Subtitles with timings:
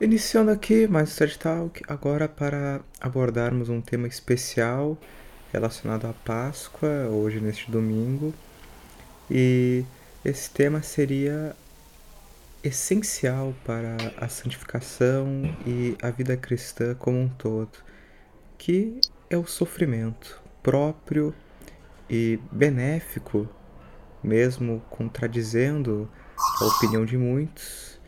[0.00, 4.96] Iniciando aqui mais o Thread Talk, agora para abordarmos um tema especial
[5.52, 8.32] relacionado à Páscoa, hoje neste domingo.
[9.30, 9.84] E
[10.24, 11.54] esse tema seria
[12.64, 17.76] essencial para a santificação e a vida cristã como um todo,
[18.56, 18.98] que
[19.28, 21.34] é o sofrimento próprio
[22.08, 23.46] e benéfico,
[24.24, 26.10] mesmo contradizendo
[26.58, 27.99] a opinião de muitos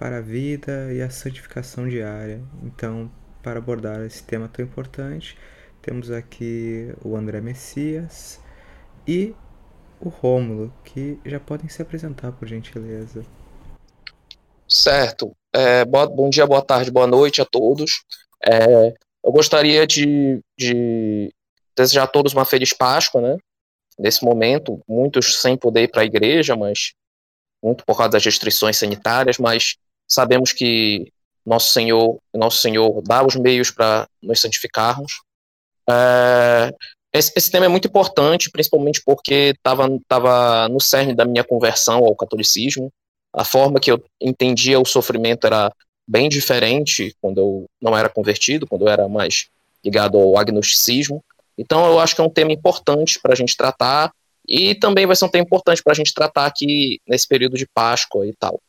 [0.00, 2.42] para a vida e a santificação diária.
[2.62, 5.36] Então, para abordar esse tema tão importante,
[5.82, 8.40] temos aqui o André Messias
[9.06, 9.34] e
[10.00, 13.26] o Rômulo, que já podem se apresentar, por gentileza.
[14.66, 15.36] Certo.
[15.52, 18.02] É, bom dia, boa tarde, boa noite a todos.
[18.42, 21.30] É, eu gostaria de, de,
[21.76, 23.36] desejar a todos uma feliz Páscoa, né?
[23.98, 26.94] Nesse momento, muitos sem poder ir para a igreja, mas
[27.62, 29.76] muito por causa das restrições sanitárias, mas
[30.10, 31.12] Sabemos que
[31.46, 35.20] nosso Senhor, nosso Senhor dá os meios para nos santificarmos.
[35.88, 36.72] É,
[37.12, 42.04] esse, esse, tema é muito importante, principalmente porque estava tava no cerne da minha conversão
[42.04, 42.92] ao catolicismo.
[43.32, 45.72] A forma que eu entendia o sofrimento era
[46.06, 49.48] bem diferente quando eu não era convertido, quando eu era mais
[49.84, 51.22] ligado ao agnosticismo.
[51.56, 54.12] Então, eu acho que é um tema importante para a gente tratar
[54.46, 57.66] e também vai ser um tema importante para a gente tratar aqui nesse período de
[57.72, 58.60] Páscoa e tal.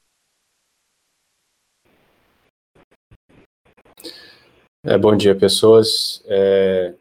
[4.83, 6.23] É, bom dia, pessoas.
[6.25, 6.95] É,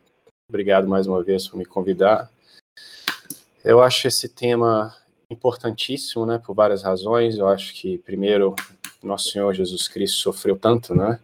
[0.47, 2.31] obrigado mais uma vez por me convidar.
[3.65, 4.95] Eu acho esse tema
[5.31, 7.39] importantíssimo, né, por várias razões.
[7.39, 8.55] Eu acho que, primeiro,
[9.03, 11.19] nosso Senhor Jesus Cristo sofreu tanto, né,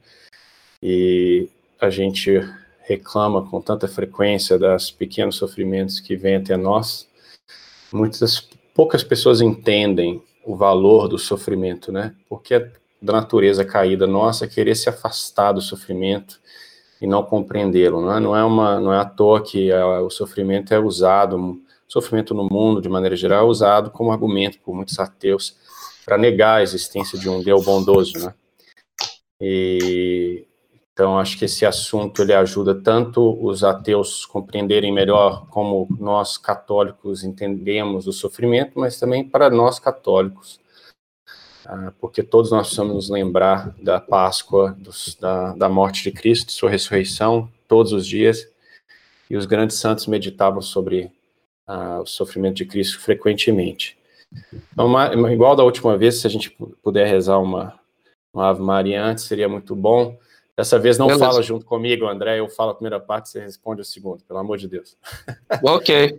[0.82, 1.46] e
[1.78, 2.40] a gente
[2.80, 7.06] reclama com tanta frequência das pequenos sofrimentos que vêm até nós.
[7.92, 8.40] Muitas
[8.74, 12.14] poucas pessoas entendem o valor do sofrimento, né?
[12.30, 16.40] Porque da natureza caída nossa querer se afastar do sofrimento
[17.00, 18.00] e não compreendê-lo.
[18.00, 21.60] Não é, não é, uma, não é à toa que a, o sofrimento é usado,
[21.86, 25.56] sofrimento no mundo, de maneira geral, é usado como argumento por muitos ateus
[26.04, 28.34] para negar a existência de um Deus bondoso, né?
[29.40, 30.46] E
[30.92, 37.22] então acho que esse assunto ele ajuda tanto os ateus compreenderem melhor como nós católicos
[37.22, 40.65] entendemos o sofrimento, mas também para nós católicos ah,
[41.98, 46.52] porque todos nós precisamos nos lembrar da Páscoa, dos, da, da morte de Cristo, de
[46.52, 48.48] sua ressurreição, todos os dias,
[49.28, 51.10] e os grandes santos meditavam sobre
[51.68, 53.98] uh, o sofrimento de Cristo frequentemente.
[54.72, 56.50] Então, uma, igual da última vez, se a gente
[56.82, 57.78] puder rezar uma,
[58.32, 60.16] uma Ave Maria antes, seria muito bom.
[60.56, 61.24] Dessa vez não Beleza.
[61.24, 64.56] fala junto comigo, André, eu falo a primeira parte, você responde a segunda, pelo amor
[64.56, 64.96] de Deus.
[65.62, 66.18] Ok.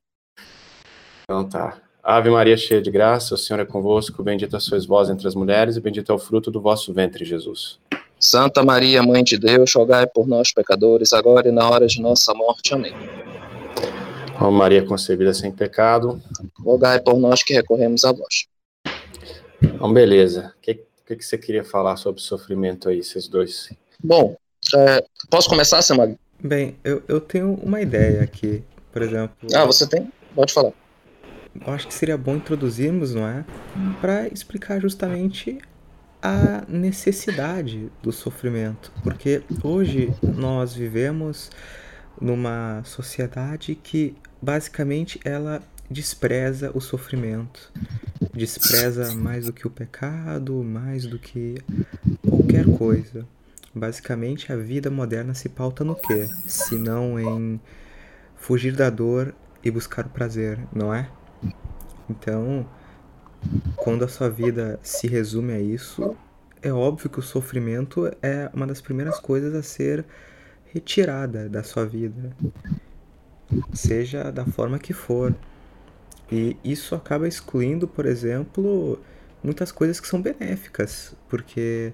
[1.24, 1.82] então tá.
[2.10, 5.76] Ave Maria, cheia de graça, o Senhor é convosco, bendita sois vós entre as mulheres,
[5.76, 7.80] e bendito é o fruto do vosso ventre, Jesus.
[8.18, 12.34] Santa Maria, Mãe de Deus, rogai por nós, pecadores, agora e na hora de nossa
[12.34, 12.74] morte.
[12.74, 12.94] Amém.
[14.40, 16.22] Ó Maria concebida sem pecado,
[16.58, 18.48] rogai por nós que recorremos a vós.
[19.62, 20.54] Então, beleza.
[20.58, 20.76] O que,
[21.06, 23.70] que, que, você queria falar sobre sofrimento aí, esses dois?
[24.02, 24.34] Bom,
[24.74, 26.18] é, posso começar, Samag?
[26.42, 28.64] Bem, eu, eu tenho uma ideia aqui,
[28.94, 29.36] por exemplo.
[29.54, 30.10] Ah, você tem?
[30.34, 30.72] Pode falar
[31.66, 33.46] eu acho que seria bom introduzirmos, não é?
[34.02, 35.60] Para explicar justamente
[36.22, 38.92] a necessidade do sofrimento.
[39.04, 41.50] Porque hoje nós vivemos
[42.20, 47.72] numa sociedade que basicamente ela despreza o sofrimento,
[48.34, 51.56] despreza mais do que o pecado, mais do que
[52.28, 53.26] qualquer coisa.
[53.74, 56.28] Basicamente a vida moderna se pauta no quê?
[56.46, 57.60] Se não em
[58.36, 61.10] fugir da dor e buscar o prazer, não é?
[62.10, 62.66] Então,
[63.76, 66.16] quando a sua vida se resume a isso,
[66.62, 70.06] é óbvio que o sofrimento é uma das primeiras coisas a ser
[70.74, 72.36] retirada da sua vida,
[73.74, 75.36] seja da forma que for.
[76.32, 79.00] E isso acaba excluindo, por exemplo,
[79.44, 81.94] muitas coisas que são benéficas, porque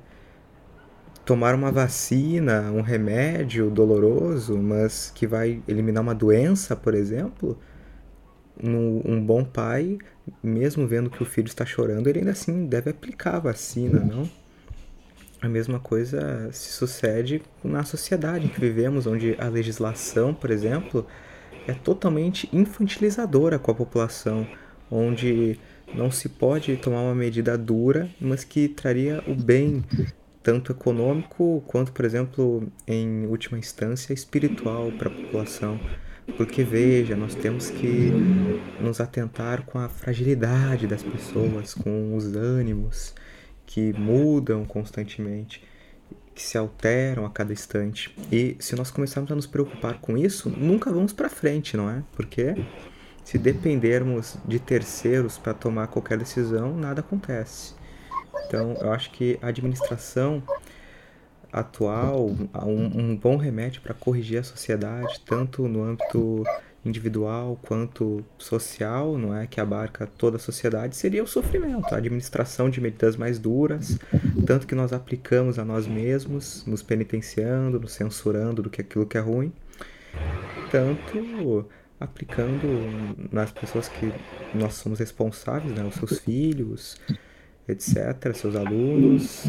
[1.24, 7.58] tomar uma vacina, um remédio doloroso, mas que vai eliminar uma doença, por exemplo,
[8.62, 9.98] no, um bom pai,
[10.42, 14.30] mesmo vendo que o filho está chorando, ele ainda assim deve aplicar a vacina, não?
[15.42, 21.06] A mesma coisa se sucede na sociedade em que vivemos, onde a legislação, por exemplo,
[21.68, 24.48] é totalmente infantilizadora com a população,
[24.90, 25.60] onde
[25.94, 29.84] não se pode tomar uma medida dura, mas que traria o bem
[30.42, 35.80] tanto econômico quanto, por exemplo, em última instância, espiritual para a população.
[36.38, 38.12] Porque veja, nós temos que
[38.80, 43.14] nos atentar com a fragilidade das pessoas, com os ânimos
[43.66, 45.62] que mudam constantemente.
[46.34, 48.16] que se alteram a cada instante.
[48.32, 52.04] E se nós começarmos a nos preocupar com isso, nunca vamos para frente, não é?
[52.14, 52.56] Porque
[53.24, 57.76] se dependermos de terceiros para tomar qualquer decisão, nada acontece.
[58.48, 60.42] Então, eu acho que a administração
[61.54, 62.36] atual,
[62.66, 66.44] um, um bom remédio para corrigir a sociedade, tanto no âmbito
[66.84, 72.70] individual quanto social, não é, que abarca toda a sociedade, seria o sofrimento, a administração
[72.70, 73.98] de medidas mais duras,
[74.46, 79.18] tanto que nós aplicamos a nós mesmos, nos penitenciando, nos censurando do que aquilo que
[79.18, 79.54] é ruim,
[80.72, 81.66] tanto
[82.00, 82.68] aplicando
[83.32, 84.12] nas pessoas que
[84.54, 86.98] nós somos responsáveis, né, os seus filhos,
[87.66, 89.46] etc., seus alunos,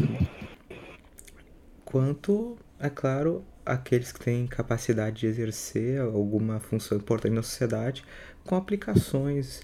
[1.85, 8.03] quanto, é claro, aqueles que têm capacidade de exercer alguma função importante na sociedade
[8.43, 9.61] com aplicações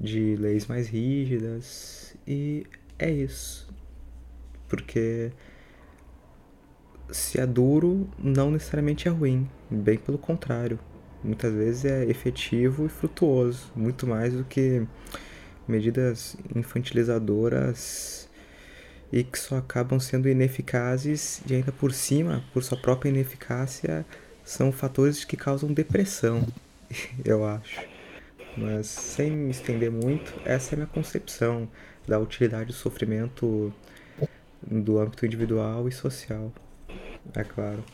[0.00, 2.66] de leis mais rígidas e
[2.98, 3.68] é isso.
[4.66, 5.32] Porque
[7.10, 10.78] se é duro, não necessariamente é ruim, bem pelo contrário.
[11.22, 14.86] Muitas vezes é efetivo e frutuoso, muito mais do que
[15.66, 18.27] medidas infantilizadoras
[19.12, 24.04] e que só acabam sendo ineficazes e ainda por cima, por sua própria ineficácia,
[24.44, 26.46] são fatores que causam depressão,
[27.24, 27.80] eu acho.
[28.56, 31.68] Mas sem me estender muito, essa é a minha concepção
[32.06, 33.72] da utilidade do sofrimento
[34.66, 36.52] do âmbito individual e social,
[37.34, 37.84] é claro.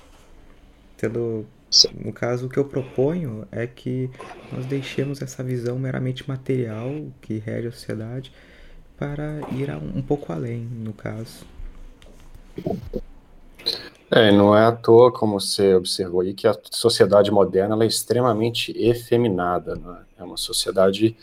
[0.97, 1.45] Tendo,
[1.93, 4.09] no caso, o que eu proponho é que
[4.53, 8.33] nós deixemos essa visão meramente material que rege a sociedade
[8.99, 11.45] para ir um pouco além, no caso.
[14.11, 18.73] É, não é à toa, como você observou aí, que a sociedade moderna é extremamente
[18.79, 19.75] efeminada.
[19.75, 19.99] Né?
[20.19, 21.17] É uma sociedade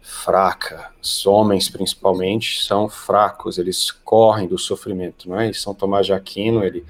[0.00, 0.90] fraca.
[1.02, 5.28] Os homens, principalmente, são fracos, eles correm do sofrimento.
[5.28, 5.50] Não é?
[5.50, 6.84] E São Tomás de Aquino, ele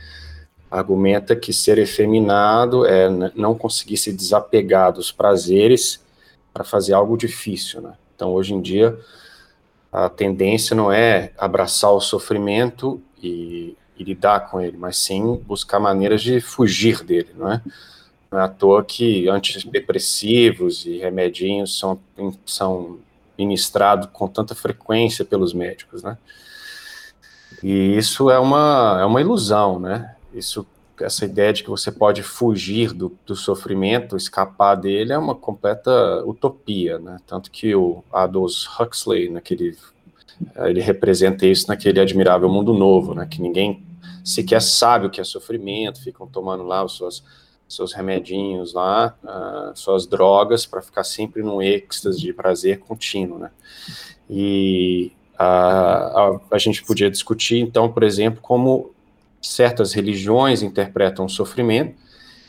[0.70, 6.00] argumenta que ser efeminado é não conseguir se desapegar dos prazeres
[6.52, 7.80] para fazer algo difícil.
[7.80, 7.92] Né?
[8.14, 8.96] Então, hoje em dia,
[9.92, 15.80] a tendência não é abraçar o sofrimento e, e, lidar com ele, mas sim buscar
[15.80, 17.60] maneiras de fugir dele, não é?
[18.30, 21.98] Não é à toa que antidepressivos e remedinhos são,
[22.46, 22.98] são
[23.36, 26.16] ministrados com tanta frequência pelos médicos, né?
[27.62, 30.14] E isso é uma, é uma ilusão, né?
[30.32, 30.64] Isso,
[31.00, 36.24] essa ideia de que você pode fugir do, do sofrimento, escapar dele, é uma completa
[36.24, 37.18] utopia, né?
[37.26, 39.76] Tanto que o Aldous Huxley, naquele,
[40.56, 43.26] ele representa isso naquele admirável mundo novo, né?
[43.30, 43.82] Que ninguém
[44.24, 47.24] sequer sabe o que é sofrimento, ficam tomando lá os seus,
[47.68, 53.50] seus remedinhos lá, uh, suas drogas, para ficar sempre num êxtase de prazer contínuo, né?
[54.28, 58.90] E a, a, a gente podia discutir, então, por exemplo, como
[59.40, 61.94] certas religiões interpretam o sofrimento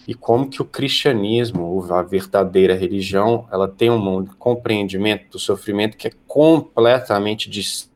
[0.07, 6.07] e como que o cristianismo, a verdadeira religião, ela tem um compreendimento do sofrimento que
[6.07, 7.91] é completamente distinto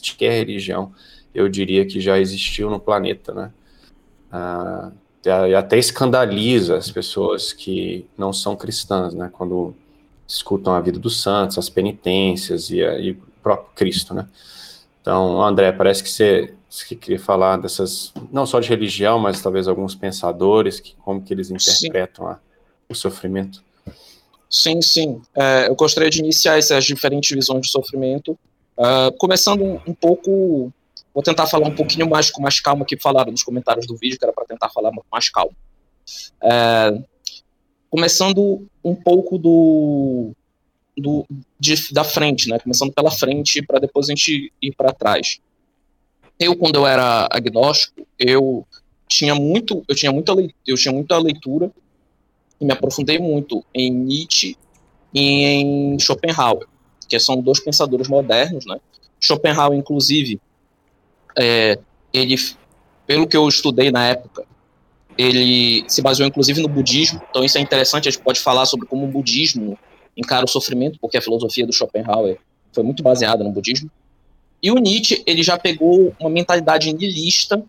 [0.00, 0.92] de qualquer religião,
[1.34, 3.52] eu diria que já existiu no planeta, né?
[4.30, 4.90] Ah,
[5.56, 9.30] até escandaliza as pessoas que não são cristãs, né?
[9.32, 9.74] Quando
[10.26, 14.26] escutam a vida dos santos, as penitências e, e o próprio Cristo, né?
[15.00, 19.68] Então, André, parece que você você queria falar dessas, não só de religião, mas talvez
[19.68, 22.40] alguns pensadores, que, como que eles interpretam a,
[22.88, 23.62] o sofrimento.
[24.48, 25.20] Sim, sim.
[25.34, 28.38] É, eu gostaria de iniciar essas diferentes visões de sofrimento,
[28.78, 30.72] uh, começando um, um, pouco,
[31.12, 34.18] vou tentar falar um pouquinho mais com mais calma que falaram nos comentários do vídeo,
[34.18, 35.54] que era para tentar falar mais calmo.
[36.42, 37.02] É,
[37.90, 40.32] começando um pouco do,
[40.96, 41.26] do
[41.60, 42.58] de, da frente, né?
[42.58, 45.38] Começando pela frente para depois a gente ir para trás
[46.38, 48.66] eu quando eu era agnóstico, eu
[49.08, 50.32] tinha muito, eu tinha muita
[50.66, 51.70] eu tinha muita leitura
[52.60, 54.56] e me aprofundei muito em Nietzsche
[55.12, 56.66] e em Schopenhauer,
[57.08, 58.78] que são dois pensadores modernos, né?
[59.20, 60.40] Schopenhauer, inclusive,
[61.38, 61.78] é,
[62.12, 62.36] ele,
[63.06, 64.44] pelo que eu estudei na época,
[65.16, 67.20] ele se baseou inclusive no budismo.
[67.30, 68.08] Então isso é interessante.
[68.08, 69.78] A gente pode falar sobre como o budismo
[70.16, 72.38] encara o sofrimento, porque a filosofia do Schopenhauer
[72.72, 73.90] foi muito baseada no budismo.
[74.62, 77.62] E o Nietzsche, ele já pegou uma mentalidade nihilista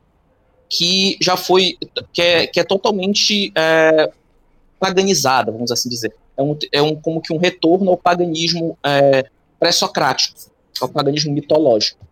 [0.69, 1.77] que já foi,
[2.11, 4.11] que é, que é totalmente é,
[4.79, 6.13] paganizada, vamos assim dizer.
[6.37, 9.25] É, um, é um, como que um retorno ao paganismo é,
[9.59, 10.35] pré-socrático,
[10.79, 12.05] ao paganismo mitológico.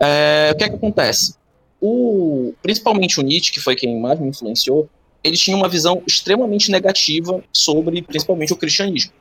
[0.00, 1.34] É, o que é que acontece?
[1.80, 4.88] O, principalmente o Nietzsche, que foi quem mais me influenciou,
[5.22, 9.12] ele tinha uma visão extremamente negativa sobre, principalmente, o cristianismo.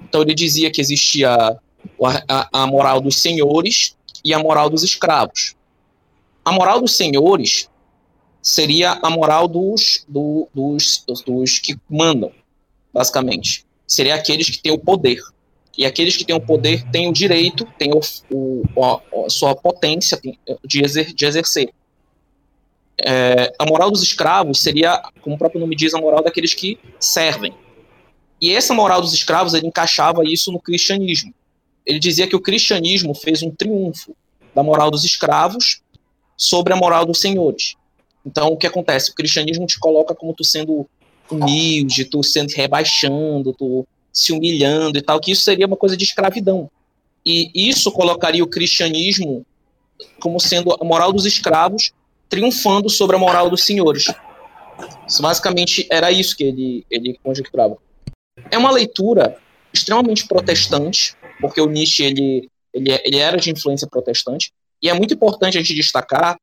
[0.00, 1.58] Então ele dizia que existia a,
[2.28, 5.54] a, a moral dos senhores e a moral dos escravos.
[6.44, 7.68] A moral dos senhores
[8.40, 12.32] seria a moral dos, do, dos, dos, que mandam,
[12.92, 13.66] basicamente.
[13.86, 15.20] Seria aqueles que têm o poder.
[15.76, 18.00] E aqueles que têm o poder têm o direito, têm o,
[18.34, 18.62] o,
[19.26, 20.18] a sua potência
[20.64, 21.70] de, exer, de exercer.
[23.00, 26.78] É, a moral dos escravos seria, como o próprio nome diz, a moral daqueles que
[26.98, 27.54] servem.
[28.40, 31.32] E essa moral dos escravos, ele encaixava isso no cristianismo.
[31.88, 34.14] Ele dizia que o cristianismo fez um triunfo
[34.54, 35.80] da moral dos escravos
[36.36, 37.76] sobre a moral dos senhores.
[38.26, 39.10] Então, o que acontece?
[39.10, 40.86] O cristianismo te coloca como tu sendo
[41.30, 46.04] humilde, tu sendo rebaixando, tu se humilhando e tal, que isso seria uma coisa de
[46.04, 46.70] escravidão.
[47.24, 49.46] E isso colocaria o cristianismo
[50.20, 51.92] como sendo a moral dos escravos
[52.28, 54.12] triunfando sobre a moral dos senhores.
[55.06, 57.78] Isso, basicamente era isso que ele, ele conjecturava.
[58.50, 59.38] É uma leitura
[59.72, 64.52] extremamente protestante, porque o Nietzsche ele, ele, ele era de influência protestante,
[64.82, 66.38] e é muito importante a gente destacar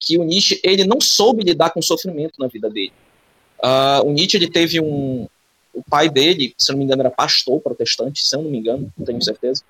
[0.00, 2.92] que o Nietzsche ele não soube lidar com o sofrimento na vida dele.
[3.58, 5.26] Uh, o Nietzsche ele teve um,
[5.74, 8.92] o pai dele, se não me engano, era pastor protestante, se eu não me engano,
[8.96, 9.62] não tenho certeza.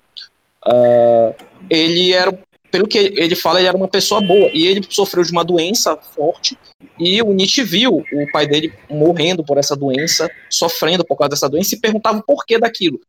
[0.65, 1.33] Uh,
[1.69, 2.37] ele era
[2.71, 4.49] pelo que ele fala, ele era uma pessoa boa.
[4.53, 6.57] E ele sofreu de uma doença forte.
[6.99, 11.49] E o Nietzsche viu o pai dele morrendo por essa doença, sofrendo por causa dessa
[11.49, 12.99] doença, e perguntava o porquê daquilo.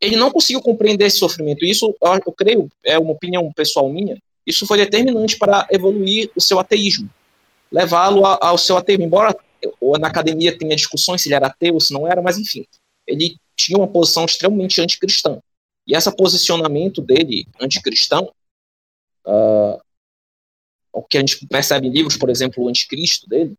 [0.00, 1.64] Ele não conseguiu compreender esse sofrimento.
[1.64, 6.58] Isso, eu creio, é uma opinião pessoal minha, isso foi determinante para evoluir o seu
[6.58, 7.08] ateísmo.
[7.72, 9.04] Levá-lo ao seu ateísmo.
[9.04, 9.36] Embora
[9.98, 12.66] na academia tenha discussões se ele era ateu se não era, mas enfim,
[13.06, 15.38] ele tinha uma posição extremamente anticristã.
[15.86, 18.30] E esse posicionamento dele anticristão
[19.26, 19.80] uh,
[20.94, 23.54] o que a gente percebe em livros, por exemplo, o Anticristo dele,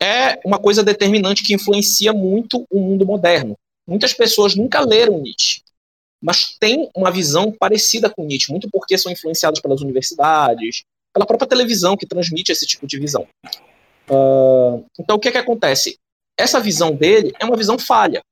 [0.00, 3.56] é uma coisa determinante que influencia muito o mundo moderno.
[3.88, 5.62] Muitas pessoas nunca leram Nietzsche,
[6.20, 11.48] mas têm uma visão parecida com Nietzsche, muito porque são influenciados pelas universidades, pela própria
[11.48, 13.26] televisão que transmite esse tipo de visão.
[14.10, 15.98] Uh, então, o que, é que acontece?
[16.36, 18.22] Essa visão dele é uma visão falha.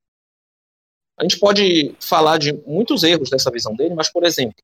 [1.18, 4.62] A gente pode falar de muitos erros dessa visão dele, mas, por exemplo,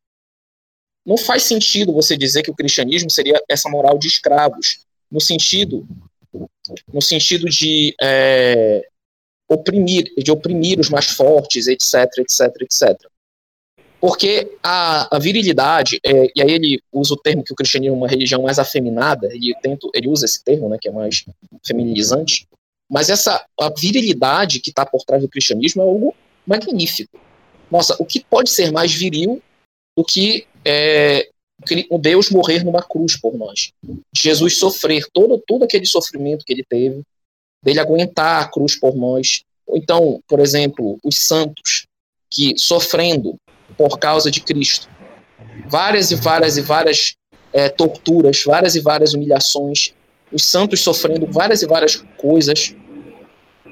[1.07, 5.89] não faz sentido você dizer que o cristianismo seria essa moral de escravos, no sentido,
[6.93, 8.87] no sentido de é,
[9.53, 13.09] oprimir, de oprimir os mais fortes, etc, etc, etc.
[14.01, 17.99] Porque a, a virilidade, é, e aí ele usa o termo que o cristianismo é
[17.99, 21.25] uma religião mais afeminada, ele, tenta, ele usa esse termo, né, que é mais
[21.65, 22.49] feminilizante,
[22.91, 26.15] mas essa a virilidade que está por trás do cristianismo é algo
[26.47, 27.19] magnífico.
[27.71, 29.41] Nossa, o que pode ser mais viril
[29.97, 31.29] do que é,
[32.01, 33.73] Deus morrer numa cruz por nós.
[34.15, 37.03] Jesus sofrer todo, todo aquele sofrimento que ele teve,
[37.63, 39.43] dele aguentar a cruz por nós.
[39.69, 41.87] Então, por exemplo, os santos
[42.31, 43.37] que sofrendo
[43.77, 44.89] por causa de Cristo,
[45.69, 47.15] várias e várias e várias
[47.53, 49.95] é, torturas, várias e várias humilhações,
[50.33, 52.75] os santos sofrendo várias e várias coisas,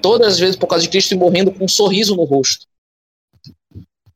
[0.03, 2.67] todas as vezes por causa de Cristo e morrendo com um sorriso no rosto.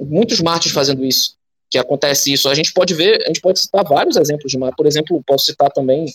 [0.01, 1.37] Muitos mártires fazendo isso
[1.75, 2.49] que acontece isso.
[2.49, 4.73] A gente pode ver, a gente pode citar vários exemplos de mar.
[4.77, 6.07] Por exemplo, posso citar também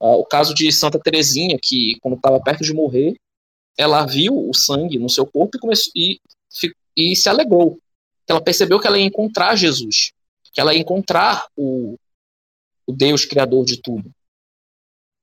[0.00, 3.16] uh, o caso de Santa Teresinha, que quando estava perto de morrer,
[3.78, 6.20] ela viu o sangue no seu corpo e, começou, e,
[6.96, 7.78] e se alegrou.
[8.28, 10.12] Ela percebeu que ela ia encontrar Jesus,
[10.52, 11.96] que ela ia encontrar o,
[12.86, 14.10] o Deus criador de tudo.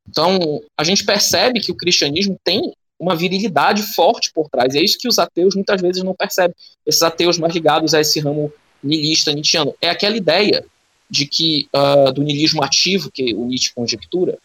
[0.08, 4.74] Então, a gente percebe que o cristianismo tem uma virilidade forte por trás.
[4.74, 6.56] E é isso que os ateus muitas vezes não percebem.
[6.86, 8.52] Esses ateus mais ligados a esse ramo
[8.82, 9.74] niilista nietzscheano.
[9.82, 10.66] É aquela ideia
[11.10, 14.38] de que uh, do niilismo ativo que o Nietzsche conjectura,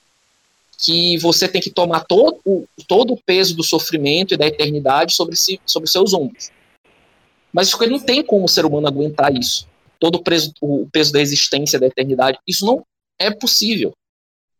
[0.79, 5.13] que você tem que tomar todo o, todo o peso do sofrimento e da eternidade
[5.13, 6.51] sobre, si, sobre seus ombros.
[7.53, 9.67] Mas ele não tem como o ser humano aguentar isso.
[9.99, 12.39] Todo o peso, o peso da existência, da eternidade.
[12.47, 12.87] Isso não
[13.19, 13.93] é possível.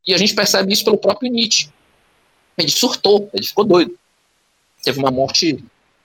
[0.05, 1.71] E a gente percebe isso pelo próprio Nietzsche.
[2.57, 3.97] Ele surtou, ele ficou doido.
[4.83, 5.63] Teve uma morte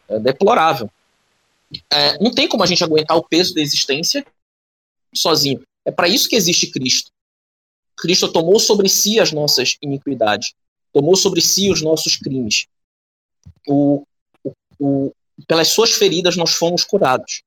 [0.07, 0.89] é, deplorável.
[1.89, 4.23] É, não tem como a gente aguentar o peso da existência
[5.15, 5.63] sozinho.
[5.83, 7.11] É para isso que existe Cristo.
[8.03, 10.53] Cristo tomou sobre si as nossas iniquidades,
[10.91, 12.67] tomou sobre si os nossos crimes.
[13.65, 14.03] O,
[14.43, 15.11] o, o,
[15.47, 17.43] pelas suas feridas nós fomos curados.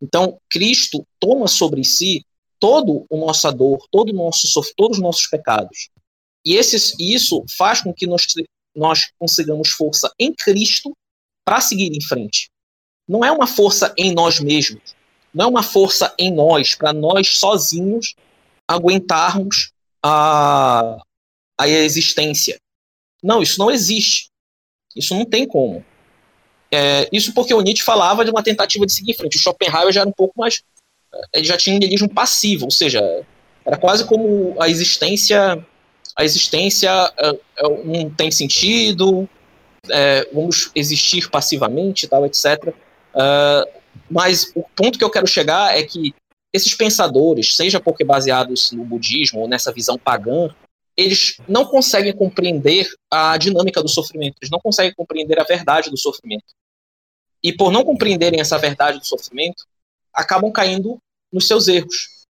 [0.00, 2.24] Então, Cristo toma sobre si
[2.58, 5.90] todo o nossa dor, todo o nosso todos os nossos pecados.
[6.46, 8.26] E esses, isso faz com que nós,
[8.74, 10.96] nós consigamos força em Cristo
[11.44, 12.50] para seguir em frente
[13.10, 14.94] não é uma força em nós mesmos,
[15.34, 18.14] não é uma força em nós, para nós sozinhos
[18.68, 20.96] aguentarmos a,
[21.58, 22.58] a existência.
[23.22, 24.30] Não, isso não existe.
[24.96, 25.84] Isso não tem como.
[26.72, 29.36] É, isso porque o Nietzsche falava de uma tentativa de seguir em frente.
[29.36, 30.62] O Schopenhauer já era um pouco mais.
[31.32, 33.00] Ele já tinha um niilismo passivo, ou seja,
[33.64, 35.64] era quase como a existência
[36.16, 39.28] a existência uh, não tem sentido,
[39.88, 42.74] é, vamos existir passivamente, tal, etc.
[43.14, 43.80] Uh,
[44.10, 46.14] mas o ponto que eu quero chegar é que
[46.52, 50.54] esses pensadores, seja porque baseados no budismo ou nessa visão pagã,
[50.96, 55.96] eles não conseguem compreender a dinâmica do sofrimento, eles não conseguem compreender a verdade do
[55.96, 56.54] sofrimento.
[57.42, 59.64] E por não compreenderem essa verdade do sofrimento,
[60.12, 60.98] acabam caindo
[61.32, 62.26] nos seus erros.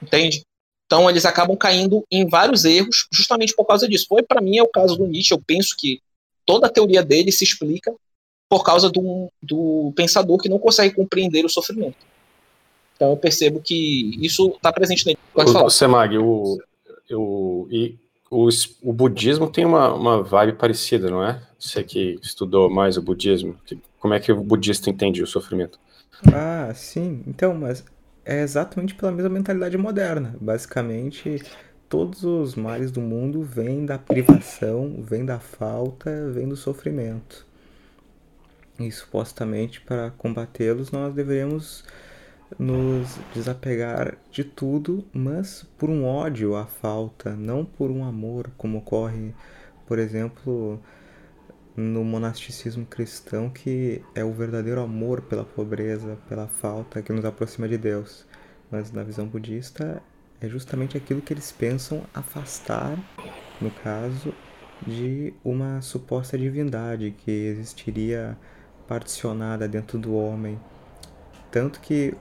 [0.00, 0.42] Entende?
[0.86, 4.06] Então eles acabam caindo em vários erros justamente por causa disso.
[4.08, 6.00] Foi para mim é o caso do Nietzsche, eu penso que
[6.46, 7.94] toda a teoria dele se explica
[8.48, 12.09] por causa do, do pensador que não consegue compreender o sofrimento.
[13.00, 15.18] Então eu percebo que isso está presente nele.
[15.32, 15.70] Pode falar.
[15.70, 16.58] Semag, o,
[17.10, 17.98] o, e
[18.30, 18.46] o,
[18.82, 21.40] o budismo tem uma, uma vibe parecida, não é?
[21.58, 23.56] Você que estudou mais o budismo,
[23.98, 25.80] como é que o budista entende o sofrimento?
[26.30, 27.22] Ah, sim.
[27.26, 27.82] Então, mas
[28.22, 30.36] é exatamente pela mesma mentalidade moderna.
[30.38, 31.42] Basicamente,
[31.88, 37.46] todos os males do mundo vêm da privação, vêm da falta, vêm do sofrimento.
[38.78, 41.82] E supostamente para combatê-los nós deveríamos
[42.58, 48.78] nos desapegar de tudo, mas por um ódio à falta, não por um amor, como
[48.78, 49.34] ocorre,
[49.86, 50.80] por exemplo,
[51.76, 57.68] no monasticismo cristão, que é o verdadeiro amor pela pobreza, pela falta que nos aproxima
[57.68, 58.26] de Deus.
[58.70, 60.02] Mas na visão budista
[60.40, 62.96] é justamente aquilo que eles pensam afastar,
[63.60, 64.32] no caso,
[64.86, 68.36] de uma suposta divindade que existiria
[68.86, 70.58] particionada dentro do homem.
[71.50, 72.14] Tanto que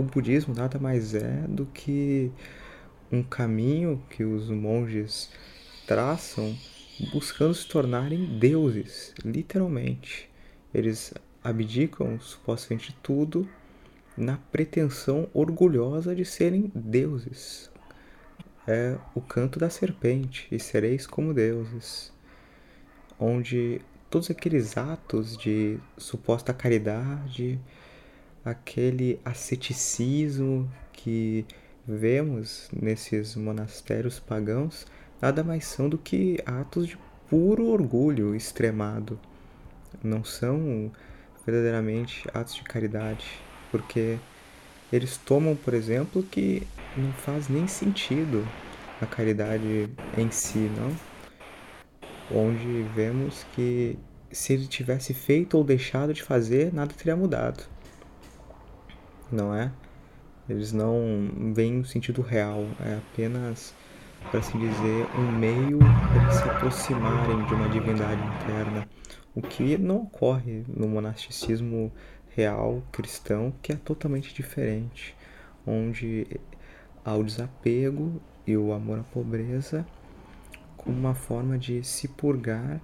[0.00, 2.32] o budismo nada mais é do que
[3.12, 5.30] um caminho que os monges
[5.86, 6.56] traçam
[7.12, 10.30] buscando se tornarem deuses, literalmente.
[10.72, 11.12] Eles
[11.44, 13.46] abdicam supostamente tudo
[14.16, 17.70] na pretensão orgulhosa de serem deuses.
[18.66, 22.10] É o canto da serpente, e sereis como deuses,
[23.18, 27.60] onde todos aqueles atos de suposta caridade,
[28.44, 31.44] aquele asceticismo que
[31.86, 34.86] vemos nesses monastérios pagãos
[35.20, 36.98] nada mais são do que atos de
[37.28, 39.18] puro orgulho extremado.
[40.02, 40.90] Não são
[41.44, 43.26] verdadeiramente atos de caridade,
[43.70, 44.18] porque
[44.92, 48.46] eles tomam, por exemplo, que não faz nem sentido
[49.00, 50.96] a caridade em si, não?
[52.32, 53.98] Onde vemos que
[54.30, 57.64] se ele tivesse feito ou deixado de fazer, nada teria mudado
[59.30, 59.72] não é?
[60.48, 63.74] Eles não veem o sentido real, é apenas,
[64.30, 68.88] para assim dizer, um meio para se aproximarem de uma divindade interna,
[69.34, 71.92] o que não ocorre no monasticismo
[72.34, 75.16] real cristão, que é totalmente diferente,
[75.66, 76.26] onde
[77.04, 79.86] há o desapego e o amor à pobreza
[80.76, 82.80] como uma forma de se purgar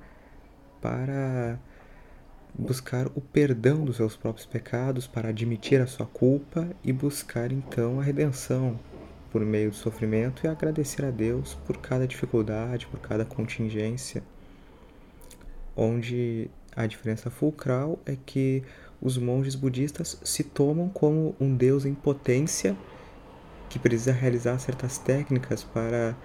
[0.81, 1.59] para
[2.59, 8.01] buscar o perdão dos seus próprios pecados, para admitir a sua culpa e buscar então
[8.01, 8.79] a redenção
[9.31, 14.23] por meio do sofrimento e agradecer a Deus por cada dificuldade, por cada contingência.
[15.77, 18.63] Onde a diferença fulcral é que
[19.01, 22.75] os monges budistas se tomam como um deus em potência
[23.69, 26.17] que precisa realizar certas técnicas para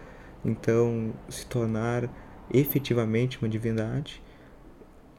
[0.45, 2.09] então se tornar
[2.53, 4.21] efetivamente uma divindade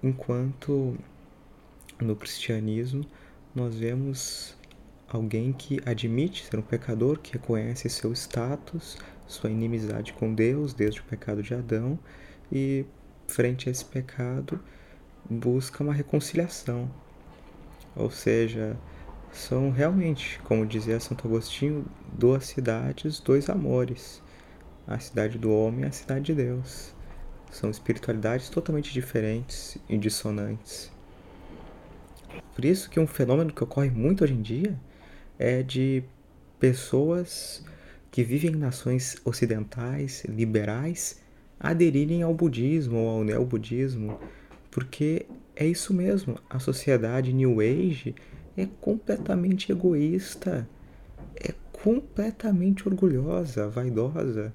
[0.03, 0.97] enquanto
[2.01, 3.05] no cristianismo
[3.55, 4.57] nós vemos
[5.09, 11.01] alguém que admite ser um pecador, que reconhece seu status, sua inimizade com Deus desde
[11.01, 11.99] o pecado de Adão
[12.51, 12.85] e
[13.29, 14.59] frente a esse pecado
[15.29, 16.91] busca uma reconciliação.
[17.95, 18.77] Ou seja,
[19.31, 24.23] são realmente, como dizia Santo Agostinho, duas cidades, dois amores.
[24.87, 26.95] A cidade do homem e a cidade de Deus.
[27.53, 30.91] São espiritualidades totalmente diferentes e dissonantes.
[32.55, 34.81] Por isso que um fenômeno que ocorre muito hoje em dia
[35.39, 36.03] é de
[36.59, 37.63] pessoas
[38.11, 41.21] que vivem em nações ocidentais, liberais,
[41.61, 44.19] aderirem ao budismo ou ao neobudismo,
[44.71, 48.15] porque é isso mesmo, a sociedade New Age
[48.57, 50.67] é completamente egoísta,
[51.37, 54.55] é completamente orgulhosa, vaidosa,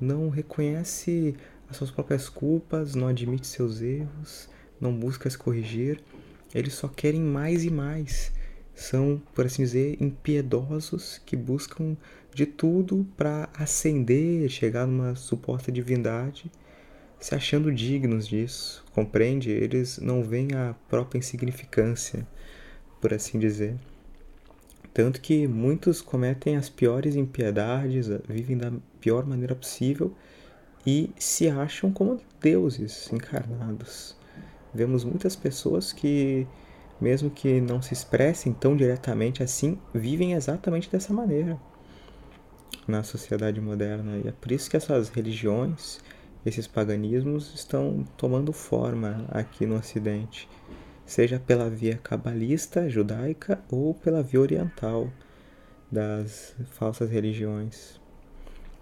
[0.00, 1.36] não reconhece
[1.68, 4.48] as suas próprias culpas, não admite seus erros,
[4.80, 6.00] não busca se corrigir,
[6.54, 8.32] eles só querem mais e mais.
[8.74, 11.96] São, por assim dizer, impiedosos que buscam
[12.32, 16.50] de tudo para ascender, chegar numa suposta divindade,
[17.20, 19.50] se achando dignos disso, compreende?
[19.50, 22.26] Eles não veem a própria insignificância,
[23.00, 23.76] por assim dizer.
[24.92, 30.14] Tanto que muitos cometem as piores impiedades, vivem da pior maneira possível
[30.86, 34.16] e se acham como deuses encarnados.
[34.72, 36.46] Vemos muitas pessoas que,
[37.00, 41.58] mesmo que não se expressem tão diretamente assim, vivem exatamente dessa maneira
[42.86, 44.18] na sociedade moderna.
[44.18, 46.00] E é por isso que essas religiões,
[46.44, 50.48] esses paganismos estão tomando forma aqui no Ocidente,
[51.06, 55.10] seja pela via cabalista judaica ou pela via oriental
[55.90, 58.00] das falsas religiões,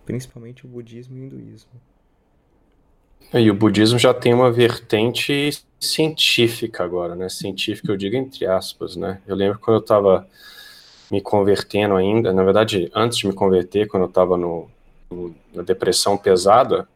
[0.04, 1.91] principalmente o budismo e o hinduísmo.
[3.34, 7.28] E o budismo já tem uma vertente científica agora, né?
[7.28, 9.20] Científica eu digo entre aspas, né?
[9.26, 10.26] Eu lembro quando eu estava
[11.10, 14.70] me convertendo ainda, na verdade, antes de me converter, quando eu estava no,
[15.10, 16.88] no, na depressão pesada,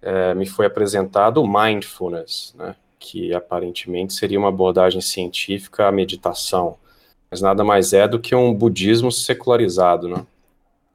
[0.00, 2.76] é, me foi apresentado o mindfulness, né?
[2.98, 6.76] Que aparentemente seria uma abordagem científica à meditação,
[7.30, 10.24] mas nada mais é do que um budismo secularizado, né?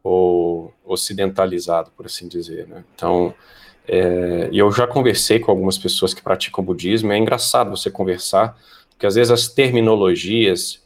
[0.03, 2.83] Ou ocidentalizado, por assim dizer, né?
[2.95, 3.33] Então,
[3.87, 8.57] é, e eu já conversei com algumas pessoas que praticam budismo, é engraçado você conversar,
[8.89, 10.81] porque às vezes as terminologias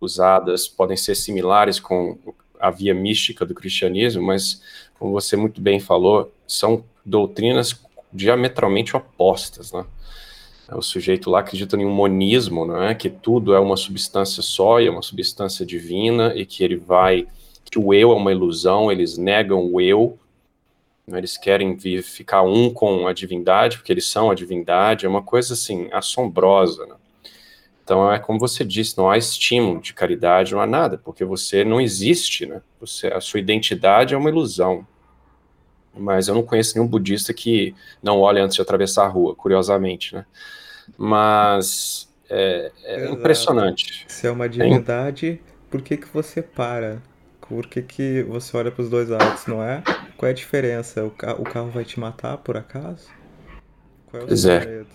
[0.00, 2.18] usadas podem ser similares com
[2.58, 4.62] a via mística do cristianismo, mas,
[4.98, 7.80] como você muito bem falou, são doutrinas
[8.12, 9.84] diametralmente opostas, né?
[10.70, 12.94] O sujeito lá acredita em um monismo, não é?
[12.94, 17.26] Que tudo é uma substância só e é uma substância divina e que ele vai,
[17.70, 20.18] que o eu é uma ilusão, eles negam o eu, né?
[21.16, 25.22] Eles querem vir, ficar um com a divindade, porque eles são a divindade, é uma
[25.22, 26.94] coisa assim assombrosa, né?
[27.82, 31.64] Então é como você disse, não há estímulo de caridade, não há nada, porque você
[31.64, 32.60] não existe, né?
[32.80, 34.86] Você, a sua identidade é uma ilusão.
[35.96, 40.14] Mas eu não conheço nenhum budista que não olhe antes de atravessar a rua, curiosamente,
[40.14, 40.26] né?
[40.98, 44.04] Mas é, é impressionante.
[44.06, 45.40] Se é uma divindade,
[45.70, 47.02] por que, que você para?
[47.40, 49.82] Por que, que você olha para os dois lados, não é?
[50.18, 51.04] Qual é a diferença?
[51.04, 53.08] O, ca o carro vai te matar, por acaso?
[54.10, 54.36] Qual é o é.
[54.36, 54.88] segredo?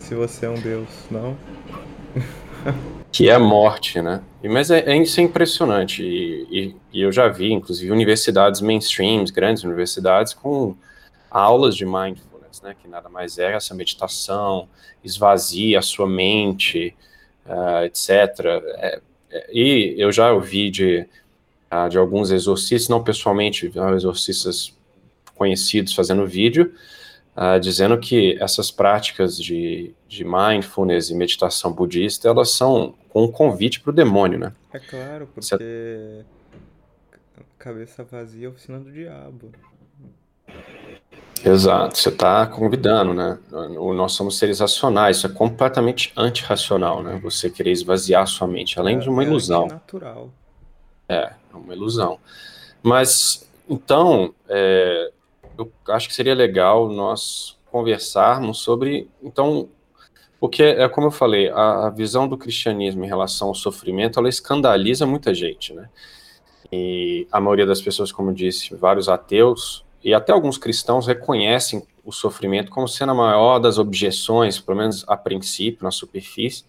[0.00, 0.02] É.
[0.02, 1.36] Se você é um deus, não?
[3.12, 4.20] que é a morte, né?
[4.42, 9.30] Mas é, é isso é impressionante e, e, e, eu já vi, inclusive, universidades mainstreams,
[9.30, 10.74] grandes universidades com
[11.30, 12.74] aulas de mindfulness, né?
[12.82, 14.68] Que nada mais é essa meditação,
[15.04, 16.92] esvazia a sua mente,
[17.46, 18.10] uh, etc.
[18.78, 19.00] É,
[19.30, 21.06] é, e eu já ouvi de,
[21.70, 24.76] uh, de alguns exorcistas, não pessoalmente, exorcistas
[25.34, 26.72] conhecidos fazendo vídeo,
[27.36, 33.80] uh, dizendo que essas práticas de, de mindfulness e meditação budista, elas são um convite
[33.80, 34.52] para o demônio, né?
[34.72, 36.24] É claro, porque Você...
[37.58, 39.52] cabeça vazia é oficina do diabo.
[41.44, 43.38] Exato, você está convidando, né?
[43.50, 47.20] Nós somos seres racionais, isso é completamente antirracional, né?
[47.22, 49.66] Você querer esvaziar sua mente, além é, de uma é ilusão.
[49.66, 50.30] natural.
[51.08, 52.18] É, é uma ilusão.
[52.82, 55.10] Mas, então, é,
[55.58, 59.68] eu acho que seria legal nós conversarmos sobre, então,
[60.38, 64.28] porque é como eu falei, a, a, visão do cristianismo em relação ao sofrimento, ela
[64.28, 65.88] escandaliza muita gente, né?
[66.70, 71.82] E a maioria das pessoas, como eu disse, vários ateus e até alguns cristãos reconhecem
[72.04, 76.64] o sofrimento como sendo a maior das objeções, pelo menos a princípio, na superfície,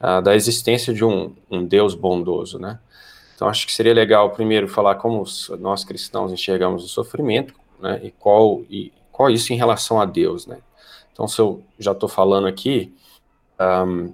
[0.00, 2.80] uh, da existência de um, um Deus bondoso, né?
[3.38, 5.22] Então acho que seria legal primeiro falar como
[5.60, 8.00] nós cristãos enxergamos o sofrimento, né?
[8.02, 10.58] E qual e qual é isso em relação a Deus, né?
[11.12, 12.92] Então, se eu já estou falando aqui,
[13.86, 14.12] um,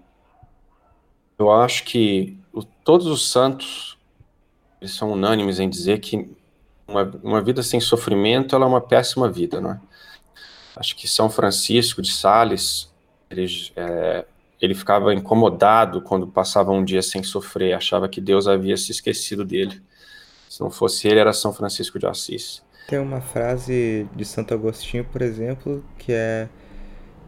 [1.38, 3.96] eu acho que o, todos os santos
[4.78, 6.30] eles são unânimes em dizer que
[6.86, 9.80] uma, uma vida sem sofrimento ela é uma péssima vida, né?
[10.76, 12.92] Acho que São Francisco de Sales
[13.30, 14.26] ele, é,
[14.64, 19.44] ele ficava incomodado quando passava um dia sem sofrer, achava que Deus havia se esquecido
[19.44, 19.80] dele.
[20.48, 22.62] Se não fosse ele, era São Francisco de Assis.
[22.86, 26.48] Tem uma frase de Santo Agostinho, por exemplo, que é: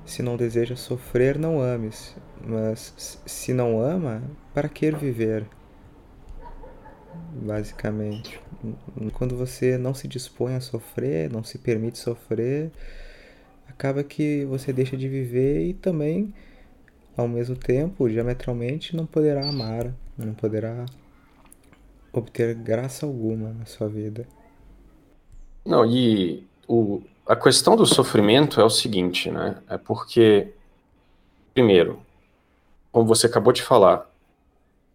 [0.04, 4.22] Se não deseja sofrer, não ames, mas se não ama,
[4.54, 5.46] para que viver?
[7.32, 8.38] Basicamente.
[9.14, 12.70] Quando você não se dispõe a sofrer, não se permite sofrer,
[13.68, 16.32] acaba que você deixa de viver e também,
[17.16, 20.84] ao mesmo tempo, diametralmente, não poderá amar, não poderá
[22.12, 24.26] obter graça alguma na sua vida.
[25.64, 29.62] Não, e o, a questão do sofrimento é o seguinte, né?
[29.68, 30.52] É porque,
[31.52, 32.00] primeiro,
[32.92, 34.08] como você acabou de falar,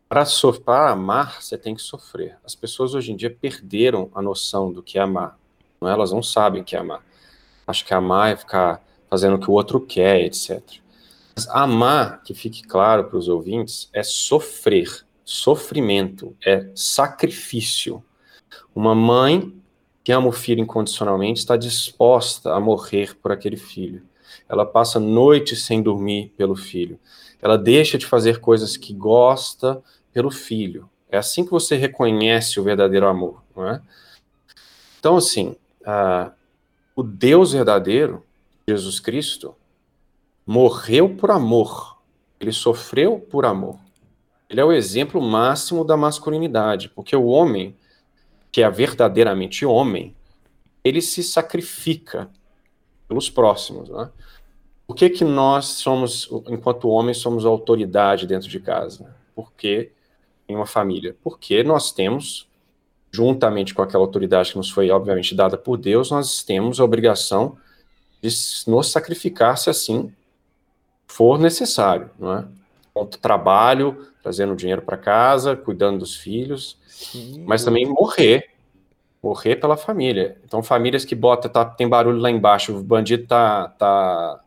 [0.07, 2.37] para, amar, você tem que sofrer.
[2.43, 5.37] As pessoas hoje em dia perderam a noção do que é amar.
[5.79, 5.93] Não, é?
[5.93, 7.01] elas não sabem o que é amar.
[7.65, 10.80] Acho que amar é ficar fazendo o que o outro quer, etc.
[11.49, 15.05] Amar, que fique claro para os ouvintes, é sofrer.
[15.23, 18.03] Sofrimento é sacrifício.
[18.75, 19.53] Uma mãe
[20.03, 24.03] que ama o filho incondicionalmente está disposta a morrer por aquele filho.
[24.49, 26.99] Ela passa noites sem dormir pelo filho.
[27.41, 30.89] Ela deixa de fazer coisas que gosta pelo filho.
[31.09, 33.81] É assim que você reconhece o verdadeiro amor, não é?
[34.99, 36.31] Então, assim, uh,
[36.95, 38.23] o Deus verdadeiro,
[38.67, 39.55] Jesus Cristo,
[40.51, 42.01] morreu por amor.
[42.37, 43.79] Ele sofreu por amor.
[44.49, 47.73] Ele é o exemplo máximo da masculinidade, porque o homem,
[48.51, 50.13] que é verdadeiramente homem,
[50.83, 52.29] ele se sacrifica
[53.07, 53.87] pelos próximos.
[53.87, 54.09] Né?
[54.85, 59.15] Por que, que nós somos, enquanto homens, somos autoridade dentro de casa?
[59.33, 59.93] Porque
[60.49, 61.15] em uma família?
[61.23, 62.45] Porque nós temos,
[63.09, 67.57] juntamente com aquela autoridade que nos foi, obviamente, dada por Deus, nós temos a obrigação
[68.21, 68.29] de
[68.67, 70.11] nos sacrificar se assim
[71.11, 72.45] for necessário, não é?
[73.21, 77.43] Trabalho, trazendo dinheiro para casa, cuidando dos filhos, Sim.
[77.45, 78.49] mas também morrer,
[79.21, 80.37] morrer pela família.
[80.45, 84.39] Então, famílias que bota, tá, tem barulho lá embaixo, o bandido tá, tá,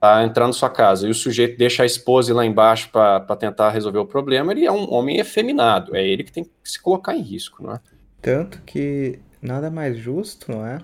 [0.00, 3.70] tá entrando na sua casa e o sujeito deixa a esposa lá embaixo para tentar
[3.70, 7.14] resolver o problema, ele é um homem efeminado, é ele que tem que se colocar
[7.14, 7.80] em risco, não é?
[8.20, 10.80] Tanto que nada mais justo, não é?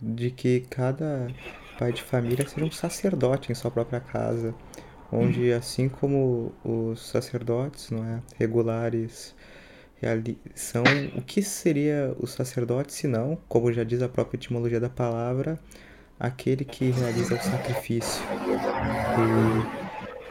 [0.00, 1.28] De que cada
[1.78, 4.54] pai de família seja um sacerdote em sua própria casa
[5.12, 9.34] onde assim como os sacerdotes, não é, regulares
[10.54, 10.82] são
[11.16, 15.60] o que seria o sacerdote se não, como já diz a própria etimologia da palavra,
[16.18, 18.20] aquele que realiza o sacrifício.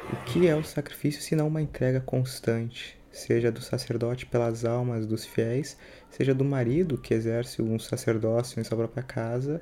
[0.10, 4.66] E o que é o sacrifício se não uma entrega constante, seja do sacerdote pelas
[4.66, 5.78] almas dos fiéis,
[6.10, 9.62] seja do marido que exerce um sacerdócio em sua própria casa,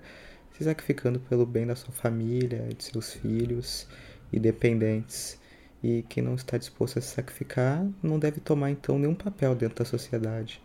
[0.59, 3.87] se sacrificando pelo bem da sua família, de seus filhos
[4.31, 5.39] e dependentes.
[5.81, 9.81] E quem não está disposto a se sacrificar não deve tomar então nenhum papel dentro
[9.81, 10.61] da sociedade,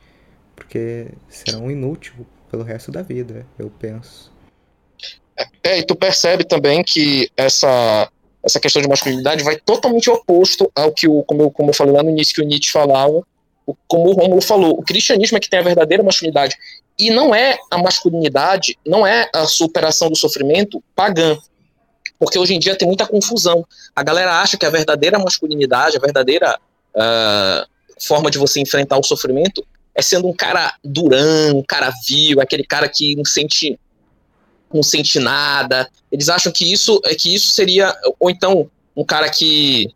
[0.57, 4.33] porque serão inútil pelo resto da vida, eu penso.
[5.63, 8.11] É, e tu percebe também que essa,
[8.43, 11.95] essa questão de masculinidade vai totalmente oposto ao que, o, como, eu, como eu falei
[11.95, 13.25] lá no início, que o Nietzsche falava,
[13.87, 16.57] como o Romulo falou, o cristianismo é que tem a verdadeira masculinidade.
[16.99, 21.37] E não é a masculinidade, não é a superação do sofrimento pagã,
[22.19, 23.67] porque hoje em dia tem muita confusão.
[23.95, 26.59] A galera acha que a verdadeira masculinidade, a verdadeira
[26.95, 27.67] uh,
[28.01, 32.65] forma de você enfrentar o sofrimento é sendo um cara durão, um cara vil, aquele
[32.65, 33.79] cara que não sente
[34.73, 35.89] não sente nada.
[36.11, 39.89] Eles acham que isso é que isso seria ou então um cara que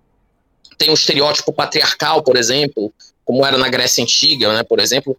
[0.77, 2.93] tem um estereótipo patriarcal, por exemplo,
[3.29, 5.15] como era na Grécia antiga, né, por exemplo,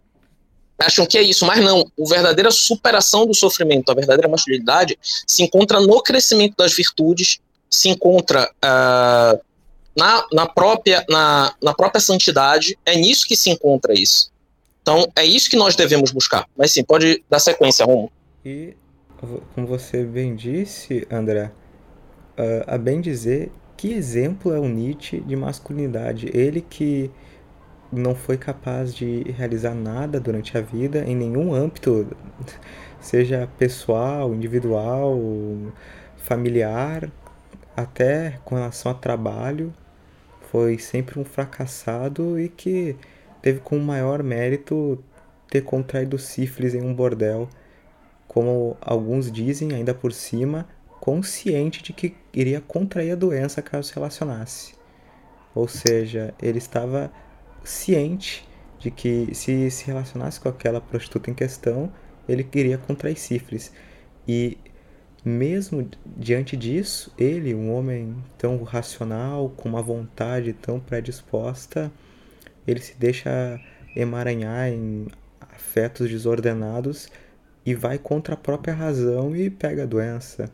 [0.76, 1.82] acham que é isso, mas não.
[1.82, 7.38] A verdadeira superação do sofrimento, a verdadeira masculinidade, se encontra no crescimento das virtudes,
[7.70, 9.40] se encontra uh,
[9.96, 14.32] na, na, própria, na, na própria santidade, é nisso que se encontra isso.
[14.82, 16.48] Então, é isso que nós devemos buscar.
[16.56, 18.10] Mas sim, pode dar sequência, Romo.
[18.44, 18.74] E,
[19.54, 21.52] como você bem disse, André,
[22.36, 26.28] uh, a bem dizer, que exemplo é o Nietzsche de masculinidade?
[26.34, 27.08] Ele que
[27.92, 32.06] não foi capaz de realizar nada durante a vida em nenhum âmbito,
[33.00, 35.18] seja pessoal, individual,
[36.16, 37.10] familiar,
[37.76, 39.72] até com relação a trabalho,
[40.50, 42.96] foi sempre um fracassado e que
[43.40, 45.02] teve como maior mérito
[45.48, 47.48] ter contraído sífilis em um bordel,
[48.28, 50.68] como alguns dizem, ainda por cima,
[51.00, 54.74] consciente de que iria contrair a doença caso se relacionasse.
[55.54, 57.10] Ou seja, ele estava
[57.64, 61.92] ciente de que se se relacionasse com aquela prostituta em questão,
[62.28, 63.72] ele queria contrair sífilis.
[64.26, 64.56] E
[65.24, 71.92] mesmo diante disso, ele, um homem tão racional, com uma vontade tão predisposta,
[72.66, 73.60] ele se deixa
[73.94, 75.06] emaranhar em
[75.40, 77.08] afetos desordenados
[77.66, 80.50] e vai contra a própria razão e pega a doença.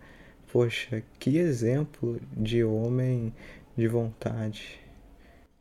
[0.52, 3.32] Poxa, que exemplo de homem
[3.76, 4.80] de vontade.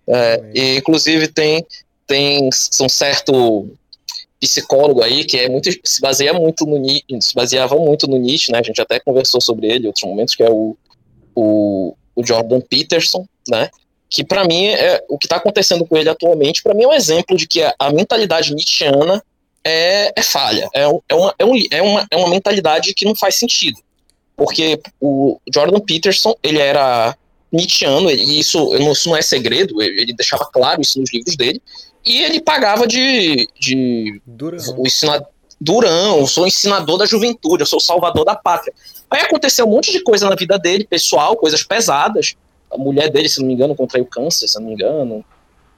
[0.07, 1.65] É, e, inclusive tem,
[2.05, 2.49] tem
[2.81, 3.67] um certo
[4.39, 6.77] psicólogo aí que é muito se baseia muito no
[7.21, 8.59] se baseava muito no Nietzsche, né?
[8.59, 10.77] A gente até conversou sobre ele em outros momentos que é o,
[11.33, 13.69] o, o Jordan Peterson, né?
[14.09, 16.93] Que para mim é o que está acontecendo com ele atualmente, para mim é um
[16.93, 19.23] exemplo de que a, a mentalidade nietzschiana
[19.63, 23.15] é, é falha, é, é, uma, é, um, é, uma, é uma mentalidade que não
[23.15, 23.79] faz sentido,
[24.37, 27.17] porque o Jordan Peterson ele era
[27.51, 31.61] Nietzscheano, e isso, isso não é segredo, ele deixava claro isso nos livros dele,
[32.05, 34.59] e ele pagava de, de Durão.
[34.77, 35.27] o ensinador
[35.59, 38.73] Durão, eu sou ensinador da juventude, eu sou salvador da pátria.
[39.09, 42.35] Aí aconteceu um monte de coisa na vida dele, pessoal, coisas pesadas.
[42.71, 45.23] A mulher dele, se não me engano, contraiu câncer, se não me engano.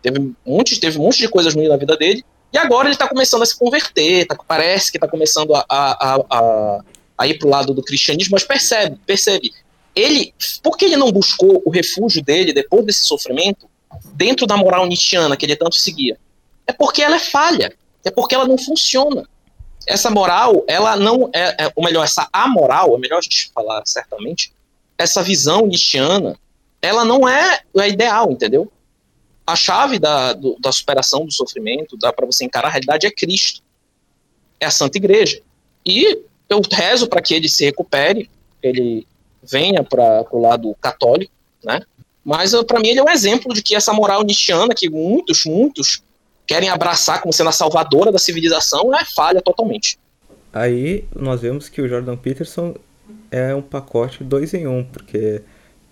[0.01, 2.23] Teve um monte, teve um monte de coisas ruins na vida dele.
[2.51, 6.15] E agora ele está começando a se converter, tá, parece que está começando a, a,
[6.30, 6.82] a,
[7.17, 9.51] a ir para o lado do cristianismo, mas percebe, percebe,
[9.97, 13.67] ele, por que ele não buscou o refúgio dele depois desse sofrimento
[14.13, 16.19] dentro da moral nietzschiana que ele tanto seguia?
[16.67, 17.73] É porque ela é falha,
[18.05, 19.27] é porque ela não funciona.
[19.88, 23.81] Essa moral, ela não é, é ou melhor, essa amoral, é melhor a gente falar
[23.86, 24.53] certamente,
[24.97, 26.38] essa visão nietzschiana,
[26.81, 28.71] ela não é a ideal, entendeu?
[29.45, 33.12] A chave da, do, da superação do sofrimento, dá para você encarar a realidade, é
[33.12, 33.63] Cristo.
[34.60, 35.41] É a Santa Igreja.
[35.86, 38.29] E eu rezo para que ele se recupere,
[38.62, 39.07] ele
[39.49, 41.31] venha para o lado católico,
[41.63, 41.81] né?
[42.23, 46.03] Mas para mim ele é um exemplo de que essa moral nietzschiana que muitos, muitos
[46.45, 49.97] querem abraçar como sendo a salvadora da civilização é falha totalmente.
[50.53, 52.75] Aí nós vemos que o Jordan Peterson
[53.31, 55.41] é um pacote dois em um, porque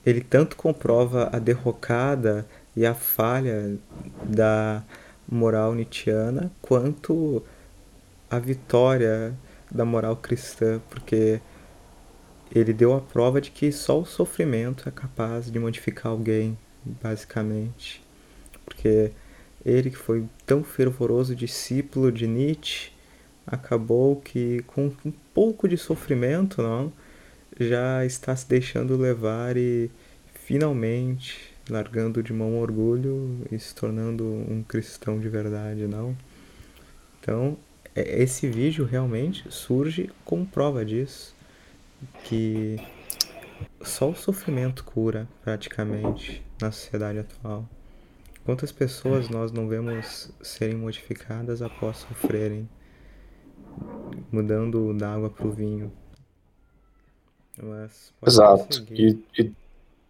[0.05, 3.77] ele tanto comprova a derrocada e a falha
[4.23, 4.83] da
[5.27, 7.43] moral nietzschiana, quanto
[8.29, 9.33] a vitória
[9.71, 11.39] da moral cristã, porque
[12.53, 16.57] ele deu a prova de que só o sofrimento é capaz de modificar alguém,
[17.01, 18.03] basicamente.
[18.63, 19.11] Porque
[19.65, 22.91] ele que foi tão fervoroso discípulo de Nietzsche,
[23.45, 26.91] acabou que com um pouco de sofrimento, não,
[27.59, 29.89] já está se deixando levar e
[30.33, 36.15] finalmente largando de mão o orgulho e se tornando um cristão de verdade, não?
[37.19, 37.57] Então,
[37.95, 41.34] é, esse vídeo realmente surge como prova disso
[42.23, 42.77] que
[43.81, 47.67] só o sofrimento cura praticamente na sociedade atual.
[48.43, 52.69] Quantas pessoas nós não vemos serem modificadas após sofrerem,
[54.31, 55.91] mudando da água para o vinho?
[58.25, 58.85] Exato.
[58.91, 59.51] E, e,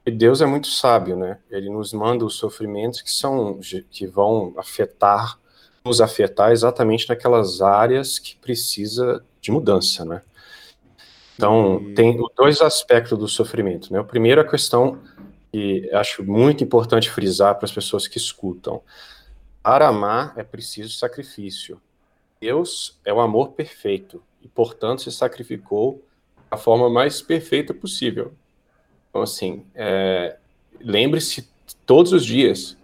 [0.06, 1.40] e, Deus é muito sábio, né?
[1.50, 5.40] Ele nos manda os sofrimentos que são que vão afetar,
[5.84, 10.22] nos afetar exatamente naquelas áreas que precisa de mudança, né?
[11.36, 11.94] Então, e...
[11.94, 13.92] tem dois aspectos do sofrimento.
[13.92, 14.00] Né?
[14.00, 15.00] O primeiro é a questão
[15.52, 18.82] que acho muito importante frisar para as pessoas que escutam.
[19.62, 21.80] Para amar é preciso sacrifício.
[22.40, 26.04] Deus é o amor perfeito e, portanto, se sacrificou
[26.50, 28.34] da forma mais perfeita possível.
[29.10, 30.38] Então, assim, é,
[30.80, 31.50] lembre-se
[31.86, 32.78] todos os dias.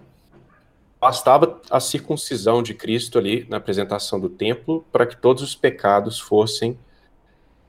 [1.00, 6.20] Bastava a circuncisão de Cristo ali na apresentação do templo para que todos os pecados
[6.20, 6.78] fossem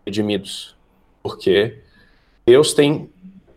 [0.04, 0.76] redimidos,
[1.22, 1.78] porque
[2.46, 3.10] Deus tem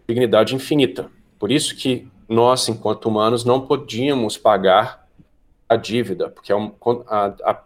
[0.08, 1.10] dignidade infinita.
[1.40, 5.08] Por isso que nós, enquanto humanos, não podíamos pagar
[5.68, 6.56] a dívida, porque é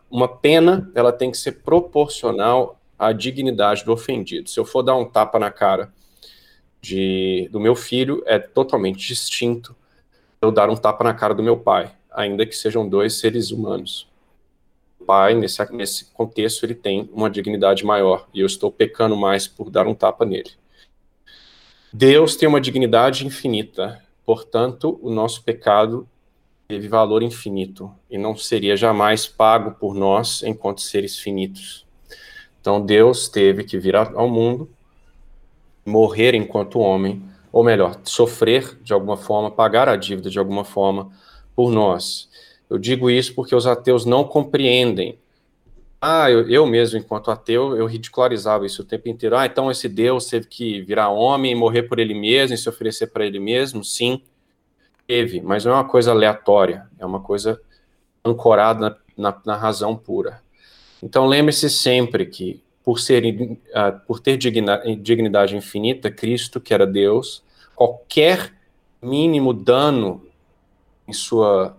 [0.09, 4.49] uma pena ela tem que ser proporcional à dignidade do ofendido.
[4.49, 5.91] Se eu for dar um tapa na cara
[6.81, 9.75] de, do meu filho, é totalmente distinto
[10.41, 14.08] eu dar um tapa na cara do meu pai, ainda que sejam dois seres humanos
[15.09, 19.71] pai, nesse, nesse contexto, ele tem uma dignidade maior, e eu estou pecando mais por
[19.71, 20.51] dar um tapa nele.
[21.91, 26.07] Deus tem uma dignidade infinita, portanto, o nosso pecado
[26.67, 31.87] teve valor infinito, e não seria jamais pago por nós enquanto seres finitos.
[32.61, 34.69] Então, Deus teve que vir ao mundo,
[35.83, 41.11] morrer enquanto homem, ou melhor, sofrer de alguma forma, pagar a dívida de alguma forma
[41.55, 42.28] por nós.
[42.69, 45.17] Eu digo isso porque os ateus não compreendem.
[46.01, 49.35] Ah, eu, eu mesmo, enquanto ateu, eu ridicularizava isso o tempo inteiro.
[49.35, 53.07] Ah, então esse Deus teve que virar homem, morrer por ele mesmo e se oferecer
[53.07, 53.83] para ele mesmo?
[53.83, 54.21] Sim,
[55.05, 57.59] teve, mas não é uma coisa aleatória, é uma coisa
[58.23, 58.79] ancorada
[59.17, 60.41] na, na, na razão pura.
[61.01, 66.85] Então lembre-se sempre que, por, ser, uh, por ter digna, dignidade infinita, Cristo, que era
[66.85, 67.43] Deus,
[67.75, 68.53] qualquer
[69.01, 70.25] mínimo dano
[71.07, 71.75] em sua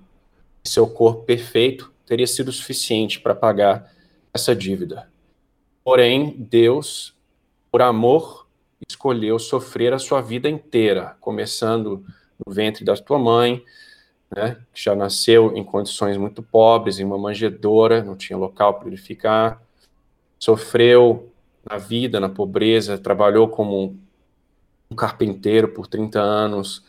[0.64, 3.92] seu corpo perfeito teria sido suficiente para pagar
[4.32, 5.10] essa dívida.
[5.82, 7.14] Porém, Deus,
[7.70, 8.46] por amor,
[8.88, 12.04] escolheu sofrer a sua vida inteira, começando
[12.44, 13.64] no ventre da tua mãe,
[14.34, 18.88] né, que já nasceu em condições muito pobres, em uma manjedoura, não tinha local para
[18.88, 19.60] ele ficar,
[20.38, 21.32] sofreu
[21.68, 23.98] na vida, na pobreza, trabalhou como
[24.90, 26.84] um carpinteiro por 30 anos,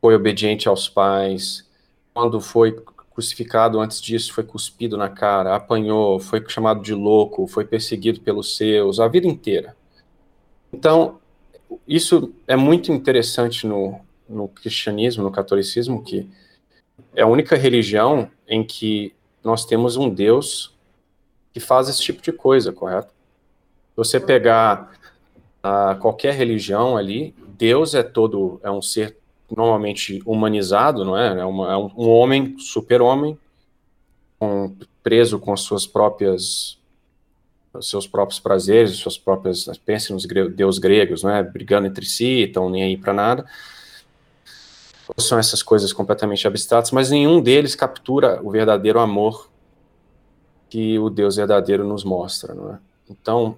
[0.00, 1.68] foi obediente aos pais,
[2.12, 2.72] quando foi
[3.20, 8.56] crucificado antes disso, foi cuspido na cara, apanhou, foi chamado de louco, foi perseguido pelos
[8.56, 9.76] seus, a vida inteira.
[10.72, 11.18] Então,
[11.86, 16.26] isso é muito interessante no, no cristianismo, no catolicismo, que
[17.14, 19.14] é a única religião em que
[19.44, 20.74] nós temos um Deus
[21.52, 23.12] que faz esse tipo de coisa, correto?
[23.96, 24.92] Você pegar
[25.62, 29.18] uh, qualquer religião ali, Deus é todo, é um ser
[29.56, 31.40] normalmente humanizado, não é?
[31.40, 33.38] É, uma, é um, um, homem, super-homem,
[34.38, 36.78] com preso com suas próprias
[37.80, 42.82] seus próprios prazeres, suas próprias, pensem nos deus gregos, né, brigando entre si, estão nem
[42.82, 43.46] aí para nada.
[45.06, 49.48] Ou são essas coisas completamente abstratas, mas nenhum deles captura o verdadeiro amor
[50.68, 52.78] que o Deus verdadeiro nos mostra, não é?
[53.08, 53.56] Então,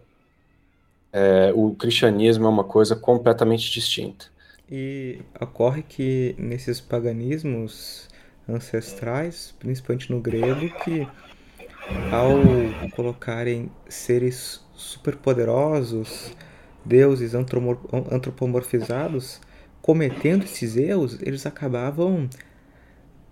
[1.12, 4.31] é, o cristianismo é uma coisa completamente distinta.
[4.74, 8.08] E ocorre que nesses paganismos
[8.48, 11.06] ancestrais, principalmente no grego, que
[12.10, 12.40] ao
[12.96, 16.34] colocarem seres superpoderosos,
[16.86, 19.42] deuses antropomorfizados,
[19.82, 22.30] cometendo esses erros, eles acabavam,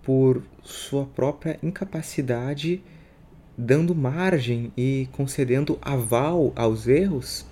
[0.03, 2.83] por sua própria incapacidade,
[3.57, 7.47] dando margem e concedendo aval aos erros,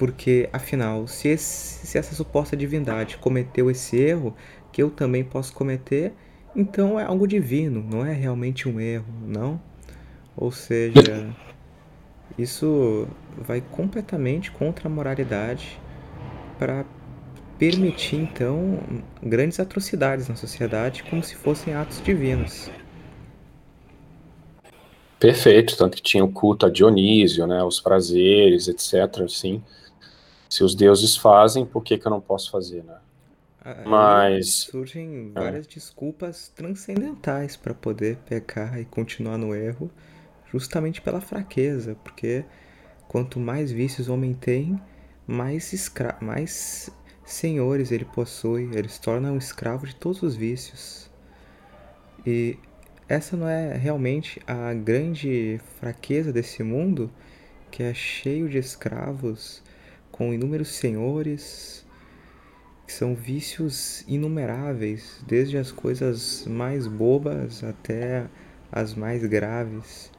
[0.00, 4.34] porque afinal, se, esse, se essa suposta divindade cometeu esse erro,
[4.72, 6.14] que eu também posso cometer,
[6.56, 9.60] então é algo divino, não é realmente um erro, não?
[10.34, 11.28] Ou seja,
[12.38, 15.78] isso vai completamente contra a moralidade
[16.58, 16.86] para
[17.58, 18.78] permitir então
[19.22, 22.70] grandes atrocidades na sociedade como se fossem atos divinos.
[25.18, 29.24] Perfeito, tanto que tinha o culto a Dionísio, né, os prazeres, etc.
[29.26, 29.62] Assim,
[30.50, 32.98] se os deuses fazem, por que, que eu não posso fazer, né?
[33.64, 35.40] Aí Mas surgem é.
[35.40, 35.68] várias é.
[35.68, 39.88] desculpas transcendentais para poder pecar e continuar no erro,
[40.50, 42.44] justamente pela fraqueza, porque
[43.06, 44.80] quanto mais vícios o homem tem,
[45.24, 46.90] mais escra mais
[47.24, 51.08] senhores ele possui, ele se torna um escravo de todos os vícios.
[52.26, 52.58] E
[53.08, 57.08] essa não é realmente a grande fraqueza desse mundo,
[57.70, 59.62] que é cheio de escravos,
[60.20, 61.82] com inúmeros senhores,
[62.86, 68.26] que são vícios inumeráveis, desde as coisas mais bobas até
[68.70, 70.12] as mais graves,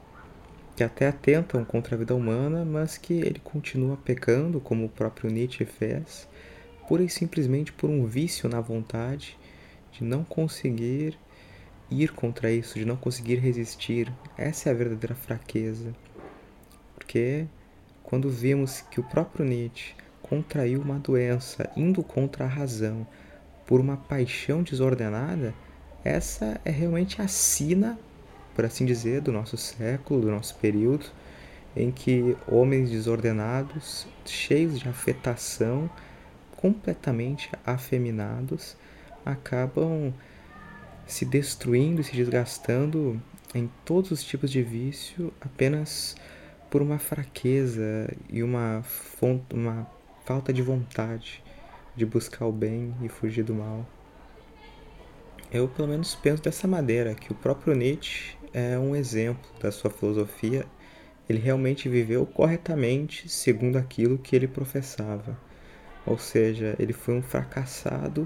[0.75, 5.29] que até atentam contra a vida humana, mas que ele continua pecando, como o próprio
[5.29, 6.27] Nietzsche fez,
[6.87, 9.37] pura e simplesmente por um vício na vontade
[9.91, 11.15] de não conseguir
[11.91, 14.11] ir contra isso, de não conseguir resistir.
[14.35, 15.93] Essa é a verdadeira fraqueza.
[16.95, 17.45] Porque
[18.11, 23.07] quando vimos que o próprio Nietzsche contraiu uma doença indo contra a razão
[23.65, 25.55] por uma paixão desordenada,
[26.03, 27.97] essa é realmente a sina,
[28.53, 31.05] por assim dizer, do nosso século, do nosso período,
[31.73, 35.89] em que homens desordenados, cheios de afetação,
[36.57, 38.75] completamente afeminados
[39.25, 40.13] acabam
[41.07, 43.21] se destruindo e se desgastando
[43.55, 46.17] em todos os tipos de vício apenas
[46.71, 48.81] por uma fraqueza e uma,
[49.53, 49.85] uma
[50.23, 51.43] falta de vontade
[51.93, 53.85] de buscar o bem e fugir do mal.
[55.51, 59.91] Eu, pelo menos, penso dessa maneira, que o próprio Nietzsche é um exemplo da sua
[59.91, 60.65] filosofia.
[61.27, 65.37] Ele realmente viveu corretamente segundo aquilo que ele professava.
[66.05, 68.25] Ou seja, ele foi um fracassado,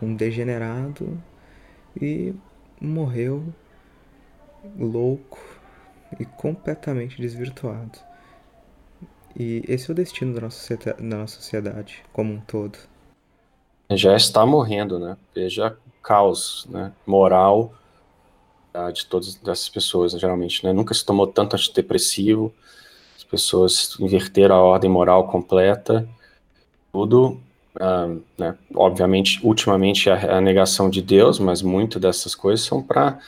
[0.00, 1.18] um degenerado
[1.98, 2.34] e
[2.78, 3.42] morreu
[4.78, 5.51] louco
[6.18, 7.98] e completamente desvirtuado.
[9.38, 12.78] E esse é o destino da nossa, da nossa sociedade como um todo.
[13.90, 15.16] Já está morrendo, né?
[15.34, 16.92] Veja caos né?
[17.06, 17.74] moral
[18.94, 20.64] de todas essas pessoas, geralmente.
[20.64, 20.72] Né?
[20.72, 22.52] Nunca se tomou tanto antidepressivo,
[23.16, 26.08] as pessoas inverteram a ordem moral completa
[26.92, 27.40] tudo,
[27.76, 33.18] uh, né, obviamente, ultimamente a, a, negação de Deus, mas muito dessas coisas são para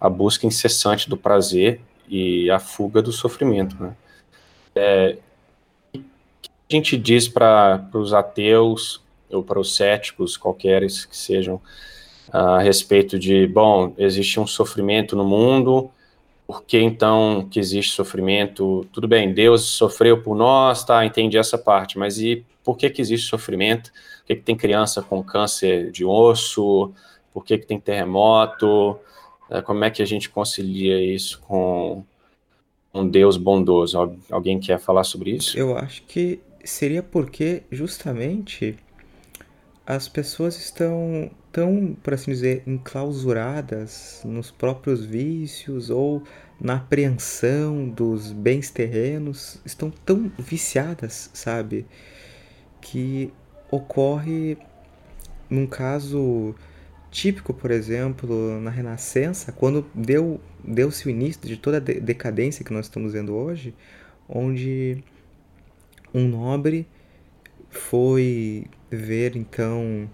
[0.00, 3.76] a busca incessante do prazer e a fuga do sofrimento.
[3.82, 3.94] Né?
[4.74, 5.18] É,
[5.94, 11.60] o que a gente diz para os ateus ou para os céticos, qualqueres que sejam,
[12.30, 15.90] a respeito de, bom, existe um sofrimento no mundo,
[16.46, 18.86] por que então que existe sofrimento?
[18.92, 23.00] Tudo bem, Deus sofreu por nós, tá, entendi essa parte, mas e por que, que
[23.00, 23.90] existe sofrimento?
[23.90, 26.92] Por que, que tem criança com câncer de osso?
[27.32, 28.98] Por que, que tem terremoto?
[29.52, 32.02] É, como é que a gente concilia isso com
[32.94, 34.16] um Deus bondoso?
[34.30, 35.58] Alguém quer falar sobre isso?
[35.58, 38.78] Eu acho que seria porque justamente
[39.86, 46.22] as pessoas estão tão, por assim dizer, enclausuradas nos próprios vícios ou
[46.58, 51.84] na apreensão dos bens terrenos, estão tão viciadas, sabe?
[52.80, 53.30] Que
[53.70, 54.56] ocorre
[55.50, 56.54] num caso
[57.12, 62.72] típico, por exemplo, na Renascença, quando deu deu-se o início de toda a decadência que
[62.72, 63.74] nós estamos vendo hoje,
[64.28, 65.04] onde
[66.14, 66.88] um nobre
[67.68, 70.08] foi ver então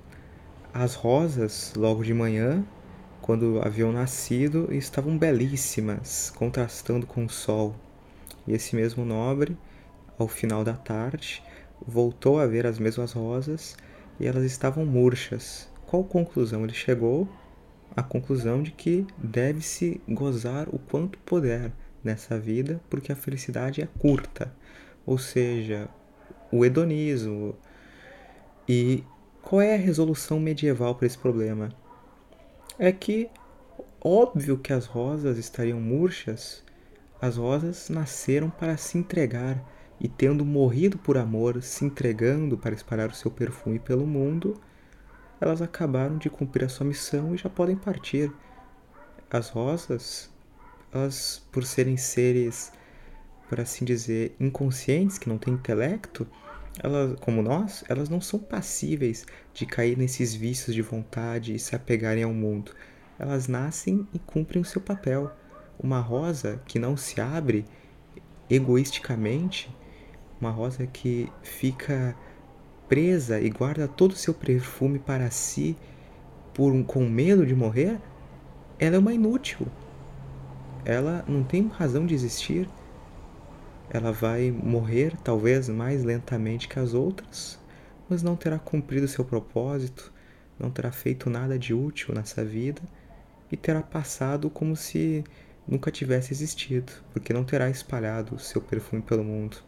[0.75, 2.65] as rosas logo de manhã
[3.23, 7.77] quando haviam nascido e estavam belíssimas, contrastando com o sol.
[8.47, 9.57] E esse mesmo nobre,
[10.19, 11.43] ao final da tarde,
[11.87, 13.77] voltou a ver as mesmas rosas
[14.19, 15.69] e elas estavam murchas.
[15.89, 17.27] Qual conclusão ele chegou?
[17.97, 21.73] A conclusão de que deve-se gozar o quanto puder
[22.05, 24.55] nessa vida, porque a felicidade é curta.
[25.07, 25.89] Ou seja,
[26.53, 27.57] o hedonismo.
[28.69, 29.03] E
[29.41, 31.71] qual é a resolução medieval para esse problema?
[32.79, 33.31] É que
[33.99, 36.63] óbvio que as rosas estariam murchas,
[37.19, 39.67] as rosas nasceram para se entregar
[39.99, 44.61] e tendo morrido por amor, se entregando para espalhar o seu perfume pelo mundo,
[45.41, 48.33] elas acabaram de cumprir a sua missão e já podem partir.
[49.31, 50.31] As rosas,
[50.93, 52.73] elas por serem seres,
[53.49, 56.27] por assim dizer, inconscientes, que não têm intelecto,
[56.81, 61.75] elas, como nós, elas não são passíveis de cair nesses vícios de vontade e se
[61.75, 62.73] apegarem ao mundo.
[63.19, 65.31] Elas nascem e cumprem o seu papel.
[65.79, 67.65] Uma rosa que não se abre
[68.49, 69.71] egoisticamente
[70.41, 72.17] uma rosa que fica
[72.89, 75.77] presa e guarda todo o seu perfume para si
[76.55, 78.01] por um, com medo de morrer,
[78.79, 79.67] ela é uma inútil.
[80.85, 82.69] Ela não tem razão de existir.
[83.91, 87.59] Ela vai morrer talvez mais lentamente que as outras,
[88.09, 90.13] mas não terá cumprido seu propósito,
[90.59, 92.83] não terá feito nada de útil nessa vida
[93.51, 95.25] e terá passado como se
[95.67, 99.59] nunca tivesse existido, porque não terá espalhado seu perfume pelo mundo.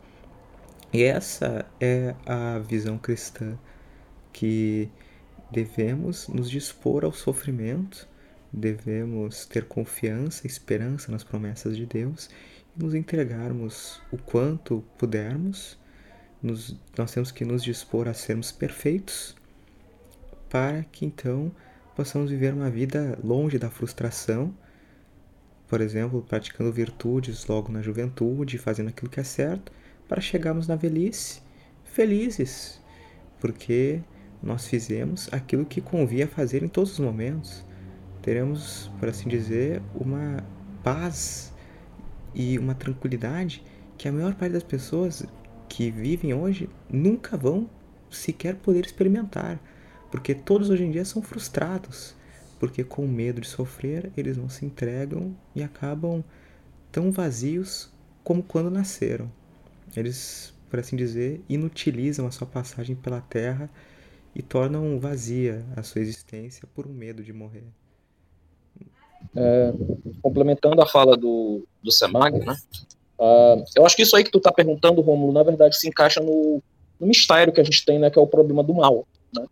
[0.92, 3.56] E essa é a visão cristã
[4.32, 4.88] que
[5.48, 8.08] devemos nos dispor ao sofrimento,
[8.52, 12.28] devemos ter confiança, esperança nas promessas de Deus
[12.76, 15.78] e nos entregarmos o quanto pudermos.
[16.42, 19.36] Nos, nós temos que nos dispor a sermos perfeitos
[20.48, 21.52] para que então
[21.94, 24.52] possamos viver uma vida longe da frustração,
[25.68, 29.70] por exemplo, praticando virtudes logo na juventude, fazendo aquilo que é certo
[30.10, 31.40] para chegarmos na velhice
[31.84, 32.82] felizes,
[33.38, 34.00] porque
[34.42, 37.64] nós fizemos aquilo que convia fazer em todos os momentos.
[38.20, 40.44] Teremos, por assim dizer, uma
[40.82, 41.54] paz
[42.34, 43.62] e uma tranquilidade
[43.96, 45.24] que a maior parte das pessoas
[45.68, 47.70] que vivem hoje nunca vão
[48.10, 49.60] sequer poder experimentar,
[50.10, 52.16] porque todos hoje em dia são frustrados,
[52.58, 56.24] porque com medo de sofrer eles não se entregam e acabam
[56.90, 57.92] tão vazios
[58.24, 59.30] como quando nasceram.
[59.96, 63.70] Eles, por assim dizer, inutilizam a sua passagem pela Terra
[64.34, 67.64] e tornam vazia a sua existência por um medo de morrer.
[69.36, 69.72] É,
[70.22, 72.56] complementando a fala do, do Semag, né?
[73.18, 76.20] Uh, eu acho que isso aí que tu está perguntando, Romulo, na verdade se encaixa
[76.20, 76.62] no,
[76.98, 79.06] no, mistério que a gente tem, né, que é o problema do mal.
[79.30, 79.44] Né?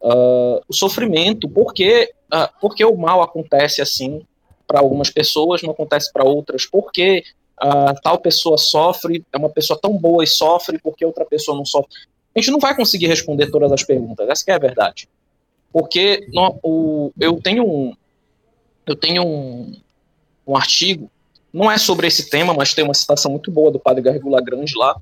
[0.00, 4.24] Uh, o sofrimento, por que, uh, por que o mal acontece assim
[4.68, 6.64] para algumas pessoas, não acontece para outras?
[6.64, 7.24] Por que
[7.62, 11.64] uh, tal pessoa sofre, é uma pessoa tão boa e sofre porque outra pessoa não
[11.64, 11.90] sofre.
[12.34, 15.08] A gente não vai conseguir responder todas as perguntas, essa é a verdade.
[15.72, 17.94] Porque no, o, eu tenho um,
[18.86, 19.76] eu tenho um,
[20.46, 21.10] um artigo,
[21.52, 24.74] não é sobre esse tema, mas tem uma citação muito boa do padre Garrigou Lagrange
[24.76, 24.96] lá,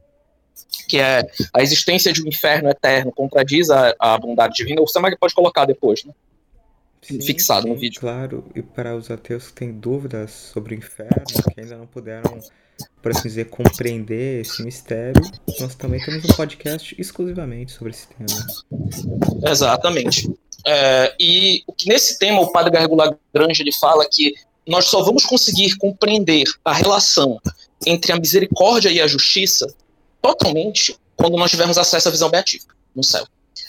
[0.89, 4.81] que é a existência de um inferno eterno contradiz a, a bondade divina.
[4.81, 6.13] O Samag pode colocar depois, né?
[7.07, 8.01] Sim, fixado sim, no vídeo.
[8.01, 12.39] Claro, e para os ateus que têm dúvidas sobre o inferno, que ainda não puderam,
[13.03, 15.23] por assim dizer, compreender esse mistério,
[15.61, 19.51] nós também temos um podcast exclusivamente sobre esse tema.
[19.51, 20.29] Exatamente.
[20.67, 24.35] É, e nesse tema o padre Garrigou Lagrange ele fala que
[24.67, 27.41] nós só vamos conseguir compreender a relação
[27.87, 29.73] entre a misericórdia e a justiça
[30.21, 33.25] totalmente quando nós tivermos acesso à visão beatífica no céu.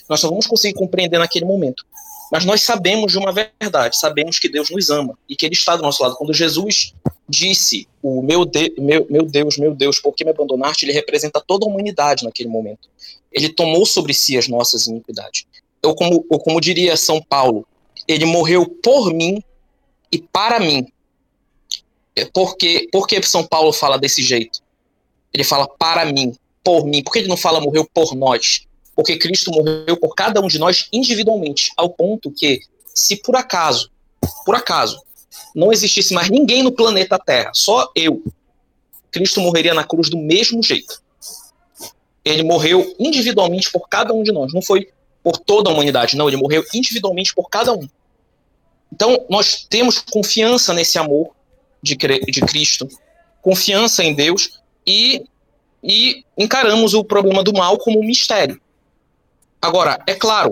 [0.09, 1.85] Nós só vamos conseguir compreender naquele momento.
[2.31, 5.75] Mas nós sabemos de uma verdade, sabemos que Deus nos ama e que Ele está
[5.75, 6.15] do nosso lado.
[6.15, 6.93] Quando Jesus
[7.27, 10.85] disse, o meu, de, meu, meu Deus, meu Deus, por que me abandonaste?
[10.85, 12.89] Ele representa toda a humanidade naquele momento.
[13.31, 15.45] Ele tomou sobre si as nossas iniquidades.
[15.81, 17.65] Eu como, ou como diria São Paulo,
[18.07, 19.41] ele morreu por mim
[20.11, 20.87] e para mim.
[22.15, 24.61] É porque, por que São Paulo fala desse jeito?
[25.33, 27.03] Ele fala para mim, por mim.
[27.03, 28.66] Por que ele não fala morreu por nós?
[28.97, 32.61] Porque Cristo morreu por cada um de nós individualmente, ao ponto que,
[32.95, 33.91] se por acaso,
[34.43, 34.99] por acaso,
[35.53, 38.23] não existisse mais ninguém no planeta Terra, só eu,
[39.11, 40.99] Cristo morreria na cruz do mesmo jeito.
[42.25, 44.89] Ele morreu individualmente por cada um de nós, não foi
[45.21, 47.87] por toda a humanidade, não, ele morreu individualmente por cada um.
[48.91, 51.35] Então, nós temos confiança nesse amor
[51.83, 52.89] de, de Cristo,
[53.43, 55.23] confiança em Deus e,
[55.83, 58.59] e encaramos o problema do mal como um mistério.
[59.61, 60.51] Agora, é claro,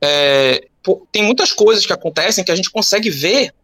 [0.00, 0.66] é,
[1.12, 3.54] tem muitas coisas que acontecem que a gente consegue ver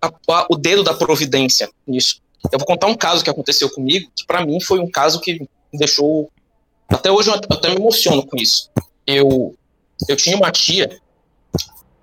[0.00, 2.20] a, a, o dedo da providência nisso.
[2.50, 5.40] Eu vou contar um caso que aconteceu comigo, que para mim foi um caso que
[5.40, 6.30] me deixou.
[6.88, 8.70] Até hoje eu até me emociono com isso.
[9.06, 9.56] Eu,
[10.08, 11.00] eu tinha uma tia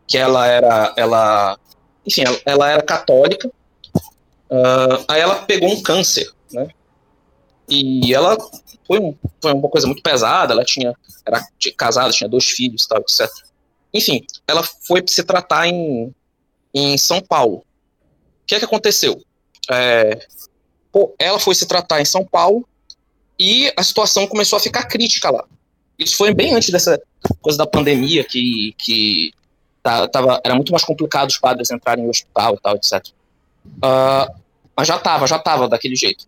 [0.08, 0.94] que ela era.
[0.98, 1.60] Ela,
[2.06, 3.50] enfim, ela, ela era católica.
[4.50, 6.70] Uh, aí ela pegou um câncer, né?
[7.70, 8.38] E ela
[8.86, 10.54] foi, um, foi uma coisa muito pesada.
[10.54, 10.96] Ela tinha
[11.26, 11.46] era
[11.78, 13.30] casada, tinha dois filhos, tal, etc.
[13.94, 16.14] Enfim, ela foi se tratar em,
[16.74, 17.58] em São Paulo.
[17.58, 17.64] O
[18.48, 19.22] que é que aconteceu?
[19.70, 20.28] É,
[20.92, 22.68] pô, ela foi se tratar em São Paulo
[23.40, 25.46] e a situação começou a ficar crítica lá.
[25.98, 27.00] Isso foi bem antes dessa
[27.42, 29.32] coisa da pandemia, que, que
[29.84, 33.08] tava, era muito mais complicado os padres entrarem no hospital e tal, etc.
[33.66, 34.34] Uh, ah,
[34.76, 36.26] mas já estava, já estava daquele jeito.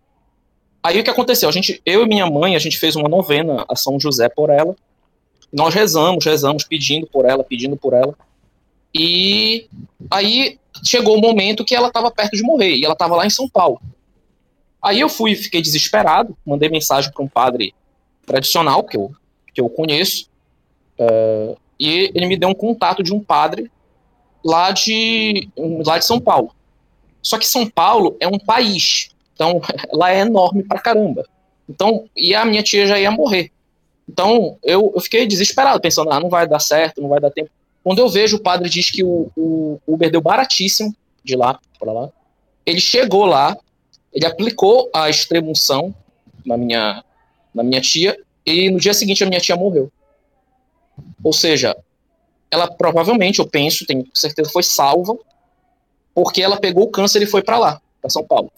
[0.84, 1.47] Aí o que aconteceu?
[1.47, 4.49] A gente, eu e minha mãe, a gente fez uma novena a São José por
[4.49, 4.75] ela.
[5.51, 8.15] Nós rezamos, rezamos, pedindo por ela, pedindo por ela.
[8.93, 9.67] E
[10.09, 13.29] aí chegou o momento que ela estava perto de morrer, e ela estava lá em
[13.29, 13.82] São Paulo.
[14.82, 17.73] Aí eu fui, fiquei desesperado, mandei mensagem para um padre
[18.25, 19.11] tradicional que eu,
[19.53, 20.27] que eu conheço,
[20.99, 23.71] uh, e ele me deu um contato de um padre
[24.43, 25.49] lá de,
[25.86, 26.51] lá de São Paulo.
[27.21, 29.11] Só que São Paulo é um país,
[29.41, 29.59] então
[29.91, 31.25] lá é enorme pra caramba.
[31.67, 33.51] Então, e a minha tia já ia morrer.
[34.07, 37.49] Então eu, eu fiquei desesperado, pensando, ah, não vai dar certo, não vai dar tempo.
[37.83, 41.91] Quando eu vejo o padre diz que o, o Uber deu baratíssimo de lá para
[41.91, 42.09] lá,
[42.65, 43.57] ele chegou lá,
[44.13, 45.95] ele aplicou a extremunção
[46.45, 47.03] na minha,
[47.53, 49.91] na minha tia, e no dia seguinte a minha tia morreu.
[51.23, 51.75] Ou seja,
[52.51, 55.17] ela provavelmente, eu penso, tenho certeza, foi salva,
[56.13, 58.51] porque ela pegou o câncer e foi para lá, para São Paulo.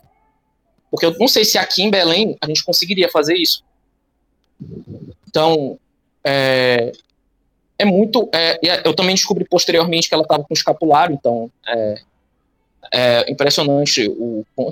[0.93, 3.63] Porque eu não sei se aqui em Belém a gente conseguiria fazer isso.
[5.27, 5.79] Então,
[6.23, 6.91] é,
[7.79, 8.29] é muito.
[8.31, 12.01] É, eu também descobri posteriormente que ela estava com escapulário, então é,
[12.93, 14.71] é impressionante o, o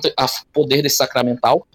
[0.53, 1.65] poder desse sacramental.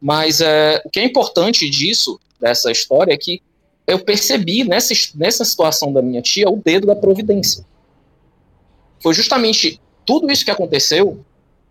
[0.00, 3.42] Mas é, o que é importante disso, dessa história, é que
[3.86, 7.62] eu percebi nessa, nessa situação da minha tia o dedo da providência.
[9.02, 11.22] Foi justamente tudo isso que aconteceu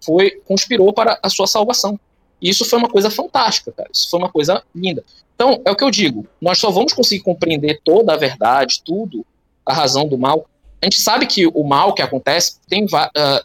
[0.04, 2.00] foi conspirou para a sua salvação.
[2.42, 3.90] E isso foi uma coisa fantástica, cara.
[3.94, 5.04] Isso foi uma coisa linda.
[5.36, 6.26] Então, é o que eu digo.
[6.42, 9.26] Nós só vamos conseguir compreender toda a verdade, tudo,
[9.66, 10.48] a razão do mal.
[10.82, 12.90] A gente sabe que o mal que acontece tem uh,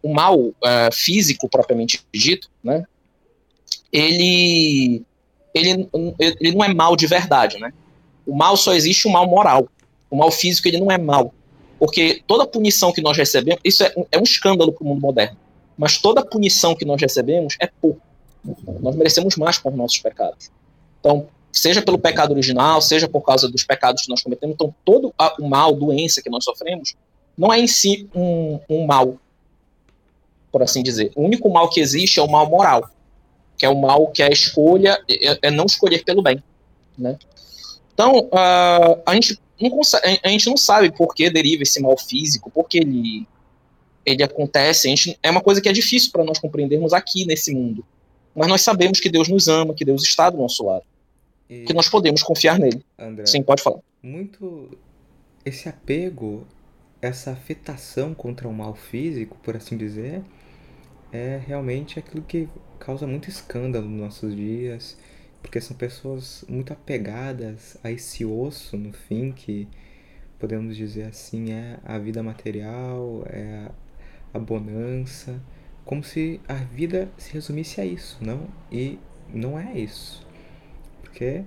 [0.03, 0.55] o mal uh,
[0.93, 2.85] físico propriamente dito, né?
[3.93, 5.03] Ele,
[5.55, 5.89] ele,
[6.19, 7.73] ele não é mal de verdade, né?
[8.27, 9.69] O mal só existe o mal moral.
[10.11, 11.35] O mal físico ele não é mal,
[11.79, 15.37] porque toda punição que nós recebemos, isso é, é um escândalo para o mundo moderno.
[15.77, 18.01] Mas toda punição que nós recebemos é pouco.
[18.81, 20.51] Nós merecemos mais os nossos pecados.
[21.01, 25.15] Então, seja pelo pecado original, seja por causa dos pecados que nós cometemos, então todo
[25.41, 26.95] o mal, doença que nós sofremos,
[27.37, 29.17] não é em si um, um mal,
[30.53, 31.13] por assim dizer.
[31.17, 32.91] O único mal que existe é o mal moral,
[33.57, 36.43] que é o mal que é a escolha, é, é não escolher pelo bem,
[36.97, 37.19] né?
[37.95, 41.97] Então, uh, a, gente não consegue, a gente não sabe por que deriva esse mal
[41.97, 43.27] físico, por que ele,
[44.05, 44.87] ele acontece.
[44.87, 47.83] A gente, é uma coisa que é difícil para nós compreendermos aqui nesse mundo.
[48.37, 50.85] Mas nós sabemos que Deus nos ama, que Deus está do nosso lado.
[51.49, 51.65] E...
[51.65, 52.85] Que nós podemos confiar nele.
[52.99, 53.81] André, Sim, pode falar.
[54.03, 54.77] Muito.
[55.45, 56.47] Esse apego,
[57.01, 60.23] essa afetação contra o mal físico, por assim dizer,
[61.11, 64.99] é realmente aquilo que causa muito escândalo nos nossos dias,
[65.41, 69.67] porque são pessoas muito apegadas a esse osso, no fim, que
[70.39, 73.71] podemos dizer assim, é a vida material, é
[74.35, 75.41] a bonança
[75.87, 78.49] como se a vida se resumisse a isso, não?
[78.71, 78.99] E
[79.33, 80.27] não é isso.
[81.01, 81.45] Porque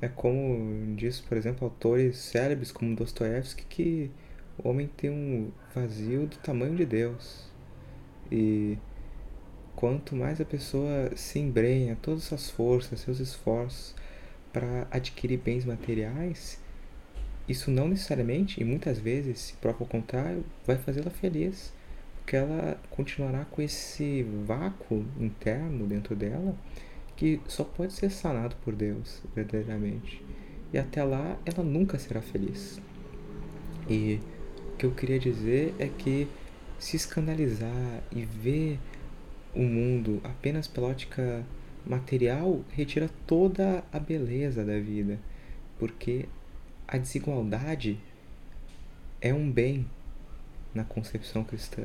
[0.00, 4.10] é como diz, por exemplo, autores célebres como Dostoiévski que
[4.56, 7.50] o homem tem um vazio do tamanho de Deus.
[8.30, 8.78] E
[9.74, 13.96] quanto mais a pessoa se embrenha todas as suas forças, seus esforços
[14.52, 16.60] para adquirir bens materiais,
[17.48, 21.72] isso não necessariamente, e muitas vezes, se prova ao contrário, vai fazê-la feliz
[22.26, 26.56] que ela continuará com esse vácuo interno dentro dela
[27.16, 30.22] que só pode ser sanado por Deus, verdadeiramente.
[30.72, 32.80] E até lá ela nunca será feliz.
[33.88, 34.20] E
[34.72, 36.26] o que eu queria dizer é que
[36.78, 38.78] se escandalizar e ver
[39.54, 41.44] o mundo apenas pela ótica
[41.86, 45.18] material retira toda a beleza da vida,
[45.78, 46.26] porque
[46.88, 48.00] a desigualdade
[49.20, 49.86] é um bem
[50.74, 51.82] na concepção cristã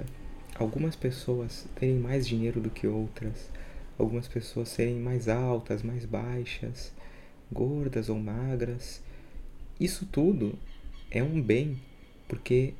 [0.59, 3.49] algumas pessoas terem mais dinheiro do que outras,
[3.97, 6.93] algumas pessoas serem mais altas, mais baixas,
[7.51, 9.01] gordas ou magras.
[9.79, 10.57] Isso tudo
[11.11, 11.79] é um bem,
[12.27, 12.73] porque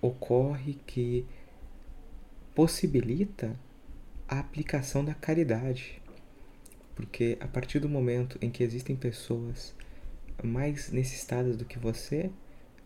[0.00, 1.24] ocorre que
[2.54, 3.58] possibilita
[4.28, 6.00] a aplicação da caridade.
[6.94, 9.74] Porque a partir do momento em que existem pessoas
[10.42, 12.30] mais necessitadas do que você,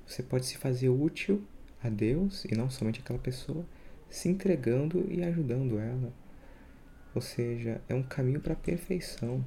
[0.07, 1.43] você pode se fazer útil
[1.83, 3.65] a Deus e não somente aquela pessoa,
[4.09, 6.13] se entregando e ajudando ela.
[7.15, 9.45] Ou seja, é um caminho para a perfeição.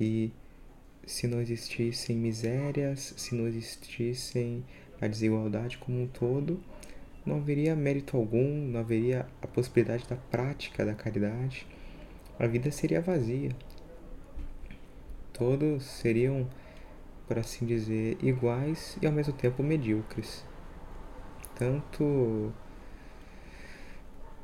[0.00, 0.32] E
[1.06, 4.64] se não existissem misérias, se não existissem
[5.00, 6.60] a desigualdade como um todo,
[7.24, 11.66] não haveria mérito algum, não haveria a possibilidade da prática da caridade.
[12.38, 13.50] A vida seria vazia.
[15.32, 16.48] Todos seriam,
[17.26, 20.44] por assim dizer, iguais e ao mesmo tempo medíocres.
[21.56, 22.52] Tanto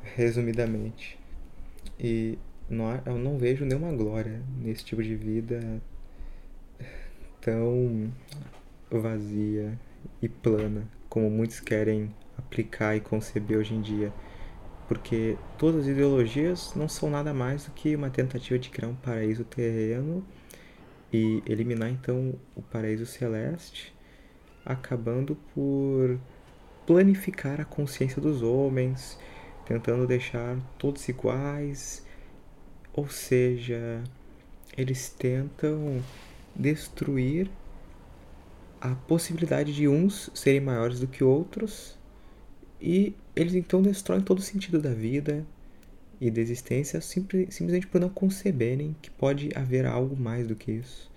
[0.03, 1.19] resumidamente.
[1.99, 2.39] E
[2.69, 5.81] não, eu não vejo nenhuma glória nesse tipo de vida
[7.41, 8.13] tão
[8.91, 9.79] vazia
[10.21, 14.13] e plana como muitos querem aplicar e conceber hoje em dia.
[14.87, 18.95] Porque todas as ideologias não são nada mais do que uma tentativa de criar um
[18.95, 20.25] paraíso terreno
[21.13, 23.95] e eliminar então o paraíso celeste,
[24.65, 26.19] acabando por
[26.89, 29.19] planificar a consciência dos homens,
[29.67, 32.03] tentando deixar todos iguais,
[32.95, 34.03] ou seja,
[34.75, 36.03] eles tentam
[36.57, 37.51] destruir
[38.81, 41.99] a possibilidade de uns serem maiores do que outros
[42.81, 45.47] e eles então destroem todo o sentido da vida
[46.19, 50.73] e da existência simples, simplesmente por não conceberem que pode haver algo mais do que
[50.73, 51.13] isso.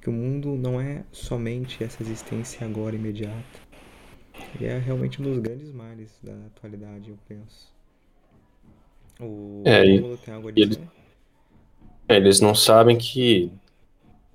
[0.00, 3.71] Que o mundo não é somente essa existência agora imediata.
[4.60, 7.72] E é realmente um dos grandes males da atualidade, eu penso.
[9.20, 10.64] O é, e, tem algo a dizer?
[10.64, 10.80] Eles,
[12.08, 13.52] é, eles não sabem que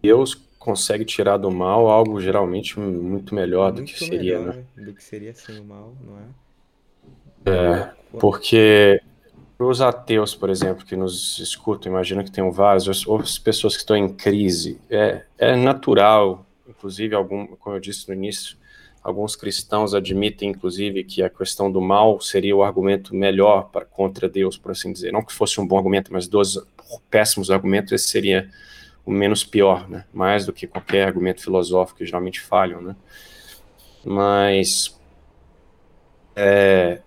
[0.01, 4.65] Deus consegue tirar do mal algo geralmente muito melhor muito do que seria, melhor né?
[4.75, 6.23] Do que seria sem o mal, não é?
[7.49, 9.01] É, porque
[9.57, 13.81] os ateus, por exemplo, que nos escutam, imagino que tenham vários, ou as pessoas que
[13.81, 18.57] estão em crise, é, é natural, inclusive, algum, como eu disse no início,
[19.07, 24.27] alguns cristãos admitem, inclusive, que a questão do mal seria o argumento melhor para contra
[24.27, 25.13] Deus, por assim dizer.
[25.13, 26.57] Não que fosse um bom argumento, mas dois
[27.09, 28.49] péssimos argumentos, esse seria
[29.05, 30.03] o menos pior, né?
[30.13, 32.95] Mais do que qualquer argumento filosófico que geralmente falham, né?
[34.03, 34.99] Mas
[36.35, 36.99] é,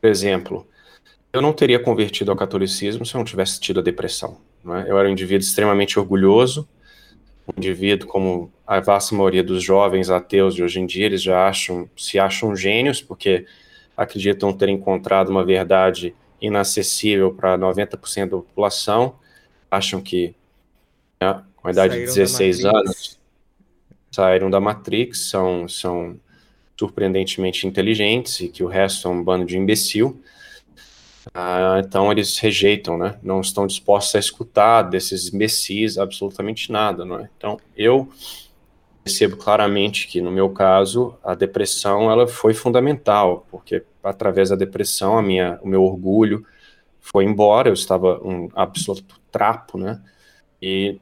[0.00, 0.66] por exemplo,
[1.32, 4.38] eu não teria convertido ao catolicismo se eu não tivesse tido a depressão.
[4.64, 4.90] É?
[4.90, 6.68] Eu era um indivíduo extremamente orgulhoso,
[7.56, 11.88] indivíduo como a vasta maioria dos jovens ateus de hoje em dia, eles já acham,
[11.96, 13.46] se acham gênios, porque
[13.96, 19.16] acreditam ter encontrado uma verdade inacessível para 90% da população,
[19.70, 20.34] acham que
[21.20, 23.24] né, com a idade saíram de 16 anos
[24.14, 26.16] saíram da Matrix, são, são
[26.78, 30.22] surpreendentemente inteligentes e que o resto é um bando de imbecil.
[31.36, 33.18] Ah, então eles rejeitam, né?
[33.20, 37.28] Não estão dispostos a escutar desses imbecis absolutamente nada, não é?
[37.36, 38.08] Então eu
[39.02, 45.18] percebo claramente que no meu caso a depressão ela foi fundamental, porque através da depressão
[45.18, 46.46] a minha, o meu orgulho
[47.00, 50.00] foi embora, eu estava um absoluto trapo, né?
[50.62, 51.00] E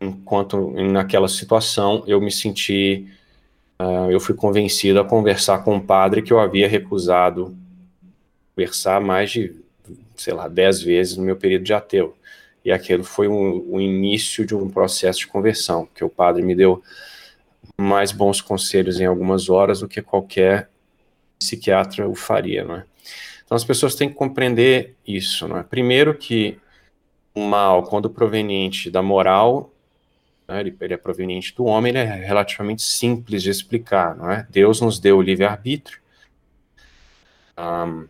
[0.00, 3.08] enquanto naquela situação eu me senti
[3.80, 7.56] uh, eu fui convencido a conversar com um padre que eu havia recusado
[8.54, 9.61] conversar mais de,
[10.22, 12.16] sei lá, dez vezes no meu período de ateu.
[12.64, 16.54] E aquilo foi o, o início de um processo de conversão, que o padre me
[16.54, 16.82] deu
[17.80, 20.70] mais bons conselhos em algumas horas do que qualquer
[21.38, 22.84] psiquiatra o faria, não é?
[23.44, 25.62] Então as pessoas têm que compreender isso, não é?
[25.62, 26.58] Primeiro que
[27.34, 29.72] o mal, quando proveniente da moral,
[30.46, 34.46] né, ele, ele, é proveniente do homem, ele é relativamente simples de explicar, não é?
[34.50, 36.00] Deus nos deu o livre-arbítrio.
[37.58, 38.06] Um,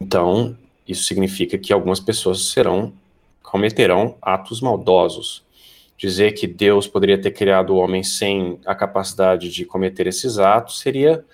[0.00, 0.56] então,
[0.86, 2.92] isso significa que algumas pessoas serão,
[3.42, 5.44] cometerão atos maldosos.
[5.96, 10.80] Dizer que Deus poderia ter criado o homem sem a capacidade de cometer esses atos
[10.80, 11.24] seria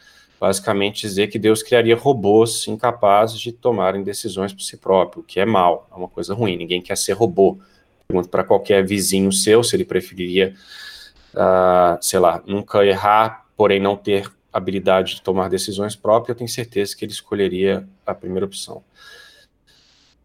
[0.40, 5.40] basicamente dizer que Deus criaria robôs incapazes de tomarem decisões por si próprio, o que
[5.40, 6.56] é mal, é uma coisa ruim.
[6.56, 7.58] Ninguém quer ser robô
[8.08, 10.54] pergunto para qualquer vizinho seu se ele preferiria,
[11.34, 16.48] uh, sei lá, nunca errar, porém não ter habilidade de tomar decisões próprias, eu tenho
[16.48, 18.82] certeza que ele escolheria a primeira opção.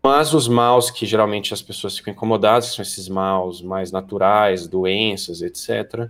[0.06, 5.42] Mas os maus que geralmente as pessoas ficam incomodadas, são esses maus mais naturais, doenças,
[5.42, 6.10] etc., uh,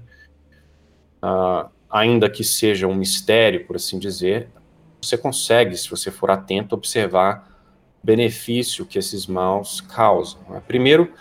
[1.22, 4.50] ah, ainda que seja um mistério, por assim dizer,
[5.00, 7.48] você consegue, se você for atento, observar
[8.02, 10.42] o benefício que esses maus causam.
[10.50, 10.64] Né?
[10.68, 11.14] Primeiro,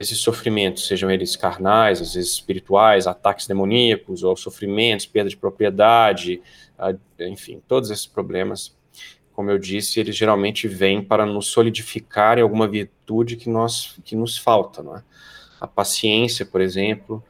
[0.00, 6.40] esses sofrimentos, sejam eles carnais, às vezes espirituais, ataques demoníacos, ou sofrimentos, perda de propriedade,
[7.20, 8.74] enfim, todos esses problemas,
[9.36, 14.16] como eu disse, eles geralmente vêm para nos solidificar em alguma virtude que, nós, que
[14.16, 15.02] nos falta, não é?
[15.60, 17.22] A paciência, por exemplo,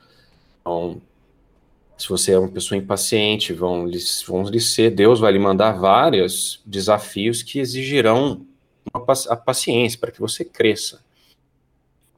[0.61, 1.03] então,
[1.99, 5.73] se você é uma pessoa impaciente, vão lhe, vão lhe ser, Deus vai lhe mandar
[5.73, 8.47] vários desafios que exigirão
[8.95, 11.05] a paciência para que você cresça.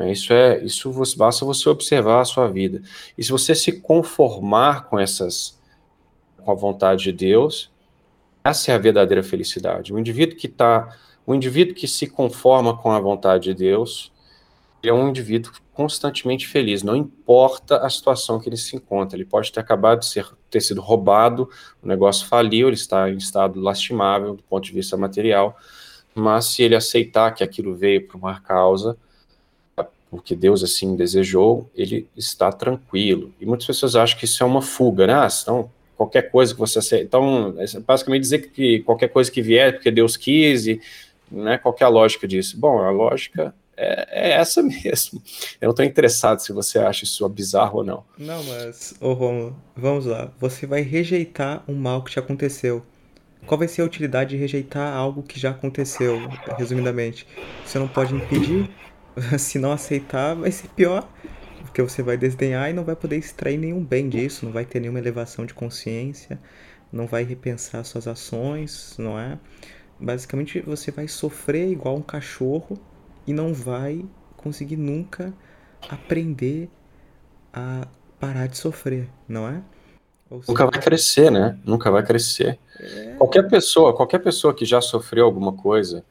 [0.01, 2.83] Isso é, isso você, basta você observar a sua vida.
[3.17, 5.59] E se você se conformar com essas,
[6.37, 7.71] com a vontade de Deus,
[8.45, 9.93] essa é a verdadeira felicidade.
[9.93, 14.13] O indivíduo que está, o indivíduo que se conforma com a vontade de Deus,
[14.83, 19.17] é um indivíduo constantemente feliz, não importa a situação que ele se encontra.
[19.17, 21.49] Ele pode ter acabado de ser, ter sido roubado,
[21.83, 25.57] o negócio faliu, ele está em estado lastimável do ponto de vista material,
[26.15, 28.97] mas se ele aceitar que aquilo veio por uma causa,
[30.11, 33.33] porque Deus assim desejou, ele está tranquilo.
[33.41, 35.15] E muitas pessoas acham que isso é uma fuga, né?
[35.15, 37.05] Ah, então, qualquer coisa que você aceita.
[37.05, 40.81] Então, é basicamente dizer que qualquer coisa que vier, porque Deus quis, e
[41.31, 42.57] né, qual é a lógica disso?
[42.57, 45.21] Bom, a lógica é, é essa mesmo.
[45.61, 48.05] Eu não estou interessado se você acha isso bizarro ou não.
[48.17, 50.31] Não, mas, ô Romulo, vamos lá.
[50.39, 52.87] Você vai rejeitar um mal que te aconteceu.
[53.45, 56.17] Qual vai ser a utilidade de rejeitar algo que já aconteceu,
[56.57, 57.27] resumidamente?
[57.65, 58.71] Você não pode impedir,
[59.39, 61.09] se não aceitar, vai ser pior,
[61.63, 64.81] porque você vai desdenhar e não vai poder extrair nenhum bem disso, não vai ter
[64.81, 66.39] nenhuma elevação de consciência,
[66.93, 69.39] não vai repensar suas ações, não é?
[70.01, 72.79] Basicamente, você vai sofrer igual um cachorro
[73.27, 74.05] e não vai
[74.37, 75.35] conseguir nunca
[75.89, 76.71] aprender
[77.53, 77.87] a
[78.21, 79.63] parar de sofrer, não é?
[80.47, 81.59] Nunca vai crescer, né?
[81.65, 82.59] Nunca vai crescer.
[82.79, 83.15] É...
[83.17, 86.05] Qualquer pessoa, qualquer pessoa que já sofreu alguma coisa,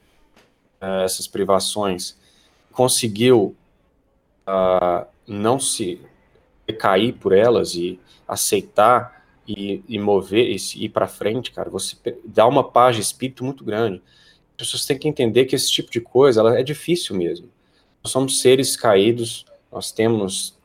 [0.82, 2.18] eh, essas privações,
[2.72, 3.56] conseguiu
[4.48, 5.99] uh, não se
[6.80, 12.45] cair por elas e aceitar e, e mover e ir para frente, cara, você dá
[12.47, 14.01] uma paz de espírito muito grande.
[14.51, 17.49] As pessoas têm que entender que esse tipo de coisa ela é difícil mesmo.
[18.03, 20.57] Nós somos seres caídos, nós temos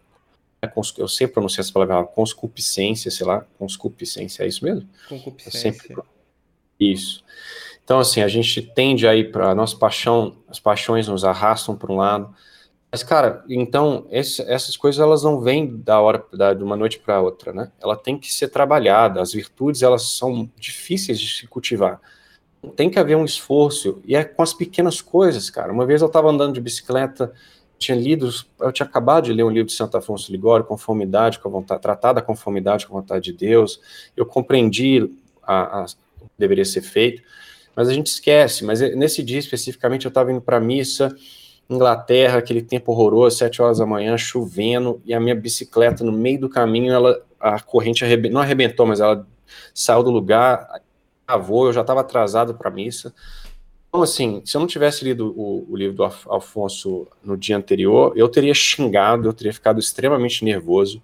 [0.64, 4.88] é eu sempre pronuncio essa palavra, conscupiscência, sei lá, conscupiscência, é isso mesmo?
[5.08, 5.72] Concupiscência.
[5.72, 5.96] Sempre...
[6.78, 7.24] Isso.
[7.84, 11.96] Então, assim, a gente tende aí para nossa paixão, as paixões nos arrastam para um
[11.96, 12.32] lado.
[12.92, 16.98] Mas, cara, então, esse, essas coisas elas não vêm da hora, da, de uma noite
[16.98, 17.72] para outra, né?
[17.80, 19.22] Ela tem que ser trabalhada.
[19.22, 21.98] As virtudes, elas são difíceis de se cultivar.
[22.76, 24.02] Tem que haver um esforço.
[24.04, 25.72] E é com as pequenas coisas, cara.
[25.72, 27.32] Uma vez eu estava andando de bicicleta,
[27.78, 28.28] tinha lido,
[28.60, 31.80] eu tinha acabado de ler um livro de Santo Afonso Ligório, Conformidade com a vontade,
[31.80, 33.80] Tratar da Conformidade com a vontade de Deus.
[34.14, 35.10] Eu compreendi
[35.42, 35.86] a, a,
[36.20, 37.22] o que deveria ser feito,
[37.74, 38.66] mas a gente esquece.
[38.66, 41.16] Mas nesse dia especificamente eu estava indo para a missa,
[41.68, 46.40] Inglaterra, aquele tempo horroroso, sete horas da manhã, chovendo, e a minha bicicleta no meio
[46.40, 49.26] do caminho, ela, a corrente arrebentou, não arrebentou, mas ela
[49.74, 50.82] saiu do lugar,
[51.26, 53.14] travou, eu já estava atrasado para a missa.
[53.88, 58.14] Então, assim, se eu não tivesse lido o, o, livro do Alfonso no dia anterior,
[58.16, 61.02] eu teria xingado, eu teria ficado extremamente nervoso.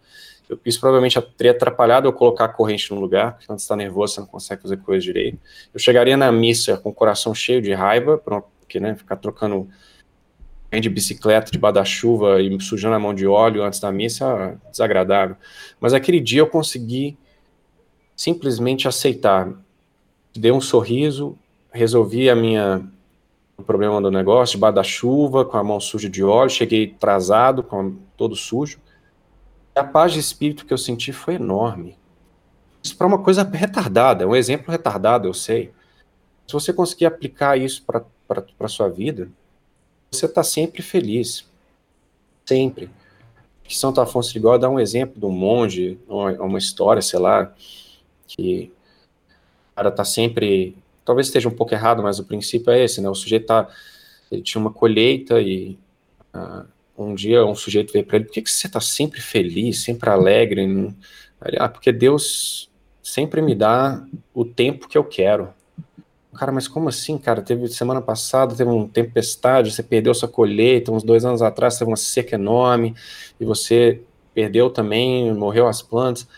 [0.48, 3.76] Eu, isso provavelmente teria atrapalhado eu colocar a corrente no lugar, porque quando você está
[3.76, 5.38] nervoso, você não consegue fazer coisa direito.
[5.72, 9.68] Eu chegaria na missa com o coração cheio de raiva, porque, né, ficar trocando
[10.70, 15.36] de bicicleta debaixo da chuva e sujando a mão de óleo antes da missa, desagradável.
[15.80, 17.16] Mas aquele dia eu consegui
[18.14, 19.50] simplesmente aceitar.
[20.36, 21.38] Dei um sorriso,
[21.72, 22.86] resolvi a minha
[23.56, 27.62] o problema do negócio, debaixo da chuva, com a mão suja de óleo, cheguei atrasado,
[27.62, 28.78] com todo sujo.
[29.74, 31.98] A paz de espírito que eu senti foi enorme.
[32.82, 35.72] Isso para uma coisa retardada, é um exemplo retardado, eu sei.
[36.46, 38.04] Se você conseguir aplicar isso para
[38.60, 39.28] a sua vida,
[40.10, 41.44] você está sempre feliz.
[42.46, 42.90] Sempre.
[43.64, 47.18] Que Santo Afonso de Goa dá um exemplo de um monge, uma, uma história, sei
[47.18, 47.54] lá,
[48.26, 48.72] que
[49.72, 50.74] o cara está sempre
[51.08, 53.08] talvez esteja um pouco errado, mas o princípio é esse, né?
[53.08, 53.66] O sujeito tá,
[54.30, 55.78] ele tinha uma colheita e
[56.34, 56.66] uh,
[56.98, 60.10] um dia um sujeito veio para ele, por que, que você está sempre feliz, sempre
[60.10, 60.60] alegre?
[60.60, 60.94] Ele,
[61.58, 62.70] ah, porque Deus
[63.02, 64.04] sempre me dá
[64.34, 65.48] o tempo que eu quero.
[66.34, 67.40] Cara, mas como assim, cara?
[67.40, 71.90] Teve semana passada, teve uma tempestade, você perdeu sua colheita, uns dois anos atrás teve
[71.90, 72.94] uma seca enorme,
[73.40, 74.02] e você
[74.34, 76.28] perdeu também, morreu as plantas.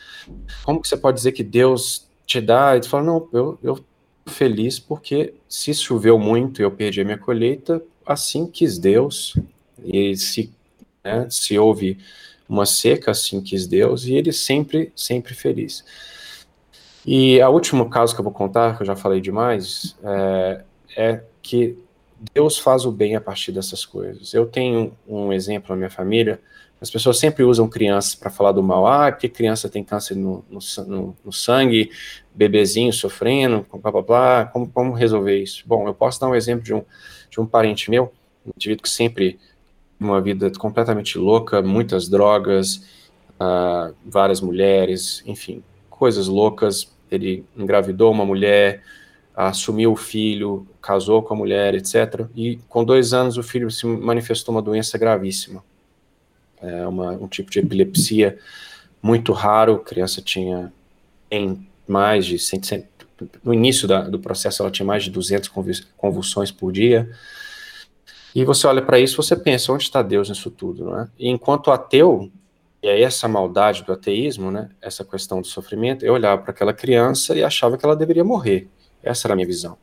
[0.64, 2.76] Como que você pode dizer que Deus te dá?
[2.76, 3.84] E tu fala, não, eu, eu
[4.26, 9.36] feliz porque se choveu muito e eu perdi a minha colheita, assim quis Deus.
[9.84, 10.52] E se,
[11.04, 11.98] né, se houve
[12.48, 15.84] uma seca, assim quis Deus, e ele sempre, sempre feliz.
[17.06, 20.64] E a último caso que eu vou contar, que eu já falei demais, é,
[20.96, 21.78] é que
[22.34, 24.34] Deus faz o bem a partir dessas coisas.
[24.34, 26.40] Eu tenho um exemplo na minha família,
[26.80, 28.86] as pessoas sempre usam crianças para falar do mal.
[28.86, 31.90] Ah, porque criança tem câncer no, no, no sangue,
[32.34, 34.44] bebezinho sofrendo, blá, blá, blá.
[34.46, 35.62] Como, como resolver isso?
[35.66, 36.82] Bom, eu posso dar um exemplo de um,
[37.28, 38.10] de um parente meu,
[38.46, 39.38] um indivíduo que sempre
[39.98, 42.76] uma vida completamente louca, muitas drogas,
[43.38, 45.62] uh, várias mulheres, enfim,
[46.00, 46.90] coisas loucas.
[47.10, 48.82] Ele engravidou uma mulher,
[49.36, 52.26] assumiu o filho, casou com a mulher, etc.
[52.34, 55.62] E com dois anos o filho se manifestou uma doença gravíssima
[56.62, 58.38] é uma, um tipo de epilepsia
[59.02, 60.72] muito raro, a criança tinha
[61.30, 62.84] em mais de 100,
[63.42, 65.50] no início da, do processo ela tinha mais de 200
[65.96, 67.10] convulsões por dia,
[68.34, 71.08] e você olha para isso, você pensa, onde está Deus nisso tudo, não é?
[71.18, 72.30] E enquanto ateu,
[72.82, 76.72] e aí essa maldade do ateísmo, né, essa questão do sofrimento, eu olhava para aquela
[76.72, 78.68] criança e achava que ela deveria morrer,
[79.02, 79.76] essa era a minha visão.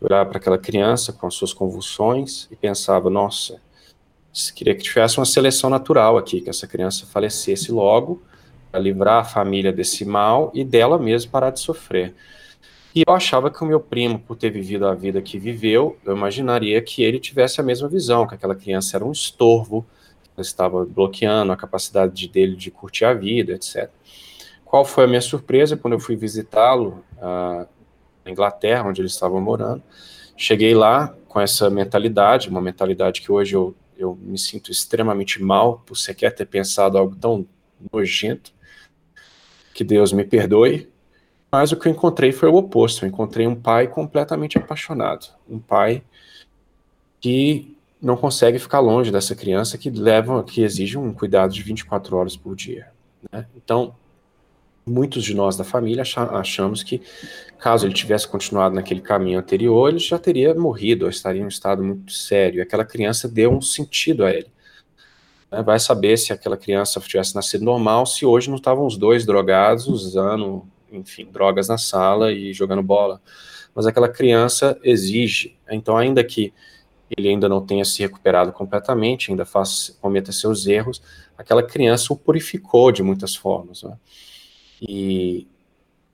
[0.00, 3.60] Eu olhava para aquela criança com as suas convulsões e pensava, nossa,
[4.54, 8.22] queria que tivesse uma seleção natural aqui, que essa criança falecesse logo,
[8.70, 12.14] para livrar a família desse mal e dela mesma parar de sofrer.
[12.94, 16.16] E eu achava que o meu primo, por ter vivido a vida que viveu, eu
[16.16, 19.86] imaginaria que ele tivesse a mesma visão, que aquela criança era um estorvo,
[20.38, 23.90] estava bloqueando a capacidade dele de curtir a vida, etc.
[24.64, 27.66] Qual foi a minha surpresa quando eu fui visitá-lo uh,
[28.24, 29.82] na Inglaterra, onde ele estava morando?
[30.36, 35.82] Cheguei lá com essa mentalidade, uma mentalidade que hoje eu eu me sinto extremamente mal
[35.84, 37.46] por sequer ter pensado algo tão
[37.92, 38.52] nojento.
[39.74, 40.90] Que Deus me perdoe.
[41.52, 43.04] Mas o que eu encontrei foi o oposto.
[43.04, 45.26] Eu encontrei um pai completamente apaixonado.
[45.48, 46.02] Um pai
[47.20, 52.16] que não consegue ficar longe dessa criança que leva, que exige um cuidado de 24
[52.16, 52.88] horas por dia.
[53.30, 53.46] Né?
[53.54, 53.94] Então,
[54.86, 57.02] muitos de nós da família achamos que,
[57.58, 61.48] caso ele tivesse continuado naquele caminho anterior, ele já teria morrido, ou estaria em um
[61.48, 62.62] estado muito sério.
[62.62, 64.50] Aquela criança deu um sentido a ele.
[65.50, 65.62] Né?
[65.62, 69.86] Vai saber se aquela criança tivesse nascido normal, se hoje não estavam os dois drogados,
[69.86, 73.20] usando, enfim, drogas na sala e jogando bola.
[73.74, 75.56] Mas aquela criança exige.
[75.70, 76.52] Então, ainda que
[77.16, 81.02] ele ainda não tenha se recuperado completamente, ainda faz, cometa seus erros,
[81.36, 83.82] aquela criança o purificou de muitas formas.
[83.82, 83.96] Né?
[84.80, 85.46] E,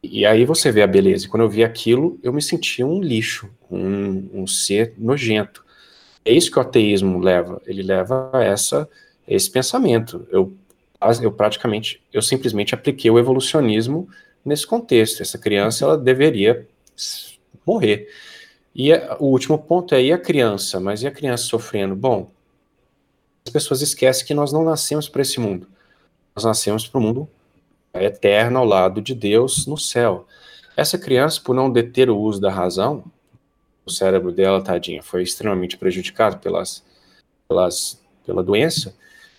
[0.02, 1.26] e aí você vê a beleza.
[1.26, 5.64] E quando eu vi aquilo, eu me sentia um lixo, um, um ser nojento.
[6.24, 7.60] É isso que o ateísmo leva.
[7.66, 8.88] Ele leva a essa,
[9.28, 10.26] esse pensamento.
[10.30, 10.56] Eu,
[11.22, 14.08] eu praticamente, eu simplesmente apliquei o evolucionismo
[14.44, 15.22] nesse contexto.
[15.22, 16.66] Essa criança, ela deveria
[17.66, 18.08] morrer.
[18.78, 20.78] E a, o último ponto é, e a criança?
[20.78, 21.96] Mas e a criança sofrendo?
[21.96, 22.30] Bom,
[23.46, 25.66] as pessoas esquecem que nós não nascemos para esse mundo.
[26.34, 27.26] Nós nascemos para o mundo
[27.94, 30.26] eterna ao lado de Deus no céu.
[30.76, 33.02] Essa criança, por não deter o uso da razão,
[33.86, 36.84] o cérebro dela, tadinha, foi extremamente prejudicado pelas,
[37.48, 38.94] pelas, pela doença,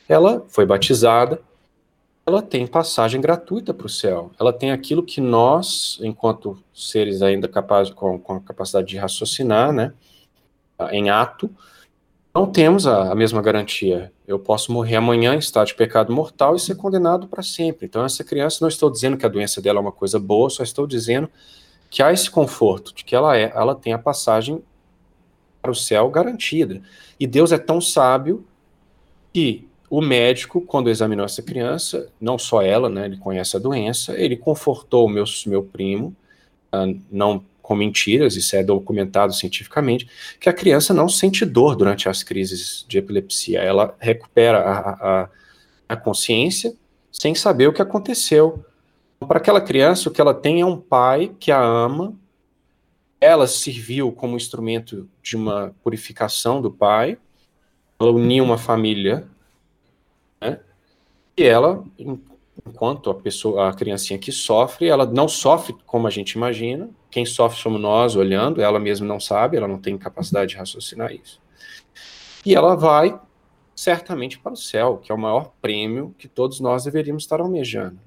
[0.09, 1.39] ela foi batizada,
[2.27, 4.31] ela tem passagem gratuita para o céu.
[4.37, 9.71] Ela tem aquilo que nós, enquanto seres ainda capazes, com, com a capacidade de raciocinar,
[9.71, 9.93] né,
[10.91, 11.49] em ato,
[12.35, 14.11] não temos a, a, mesma garantia.
[14.27, 17.85] Eu posso morrer amanhã em estado de pecado mortal e ser condenado para sempre.
[17.85, 20.63] Então, essa criança, não estou dizendo que a doença dela é uma coisa boa, só
[20.63, 21.29] estou dizendo
[21.89, 24.61] que há esse conforto de que ela é, ela tem a passagem
[25.61, 26.81] para o céu garantida.
[27.17, 28.45] E Deus é tão sábio
[29.33, 34.19] que o médico, quando examinou essa criança, não só ela, né, ele conhece a doença,
[34.19, 36.15] ele confortou o meu, meu primo,
[36.73, 40.07] uh, não com mentiras, isso é documentado cientificamente,
[40.39, 43.59] que a criança não sente dor durante as crises de epilepsia.
[43.59, 45.29] Ela recupera a, a,
[45.89, 46.73] a consciência
[47.11, 48.63] sem saber o que aconteceu.
[49.19, 52.13] Para aquela criança, o que ela tem é um pai que a ama,
[53.19, 57.17] ela serviu como instrumento de uma purificação do pai,
[57.99, 59.27] ela uniu uma família,
[61.43, 61.83] ela,
[62.65, 67.25] enquanto a pessoa, a criancinha que sofre, ela não sofre como a gente imagina, quem
[67.25, 71.39] sofre somos nós olhando, ela mesma não sabe, ela não tem capacidade de raciocinar isso.
[72.45, 73.19] E ela vai
[73.75, 77.99] certamente para o céu, que é o maior prêmio que todos nós deveríamos estar almejando.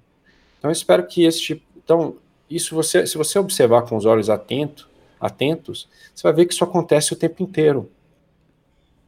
[0.59, 1.63] Então, eu espero que esse tipo.
[1.77, 2.17] Então,
[2.49, 4.89] isso você, se você observar com os olhos atento,
[5.21, 7.91] atentos, você vai ver que isso acontece o tempo inteiro.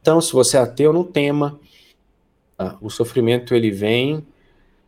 [0.01, 1.59] Então, se você é ateu, não tema.
[2.63, 4.25] Ah, o sofrimento ele vem,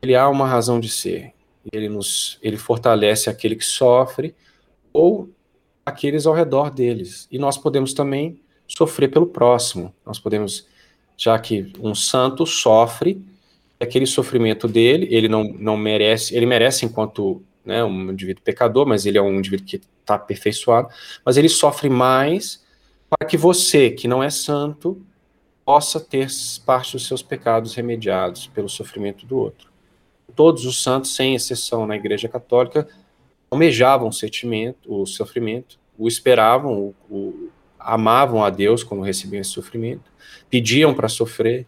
[0.01, 1.33] ele há uma razão de ser.
[1.73, 4.33] Ele nos, ele fortalece aquele que sofre
[4.93, 5.29] ou
[5.85, 7.27] aqueles ao redor deles.
[7.31, 9.93] E nós podemos também sofrer pelo próximo.
[10.05, 10.67] Nós podemos,
[11.17, 13.21] já que um santo sofre,
[13.79, 19.05] aquele sofrimento dele, ele não, não merece, ele merece enquanto né, um indivíduo pecador, mas
[19.05, 20.87] ele é um indivíduo que está aperfeiçoado,
[21.25, 22.63] mas ele sofre mais
[23.09, 25.01] para que você, que não é santo,
[25.65, 26.27] possa ter
[26.63, 29.71] parte dos seus pecados remediados pelo sofrimento do outro.
[30.35, 32.87] Todos os santos, sem exceção na Igreja Católica,
[33.49, 37.49] almejavam o sentimento, o sofrimento, o esperavam, o, o
[37.79, 40.11] amavam a Deus quando recebiam esse sofrimento,
[40.49, 41.67] pediam para sofrer.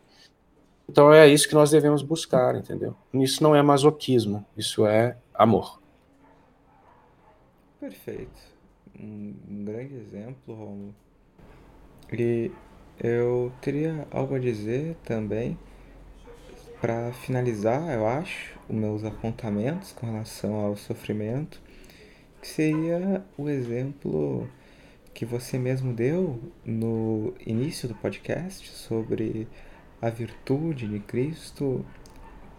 [0.90, 2.96] Então é isso que nós devemos buscar, entendeu?
[3.14, 5.82] Isso não é masoquismo, isso é amor.
[7.80, 8.48] Perfeito.
[9.00, 10.96] Um, grande exemplo, Romulo.
[12.12, 12.52] E
[13.00, 15.58] eu teria algo a dizer também
[16.82, 21.62] para finalizar, eu acho, os meus apontamentos com relação ao sofrimento,
[22.42, 24.48] que seria o exemplo
[25.14, 29.48] que você mesmo deu no início do podcast sobre
[30.00, 31.84] a virtude de Cristo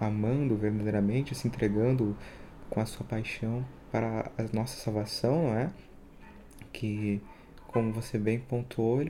[0.01, 2.17] amando verdadeiramente, se entregando
[2.71, 5.71] com a sua paixão para a nossa salvação, não é?
[6.73, 7.21] Que,
[7.69, 9.03] como você bem pontuou,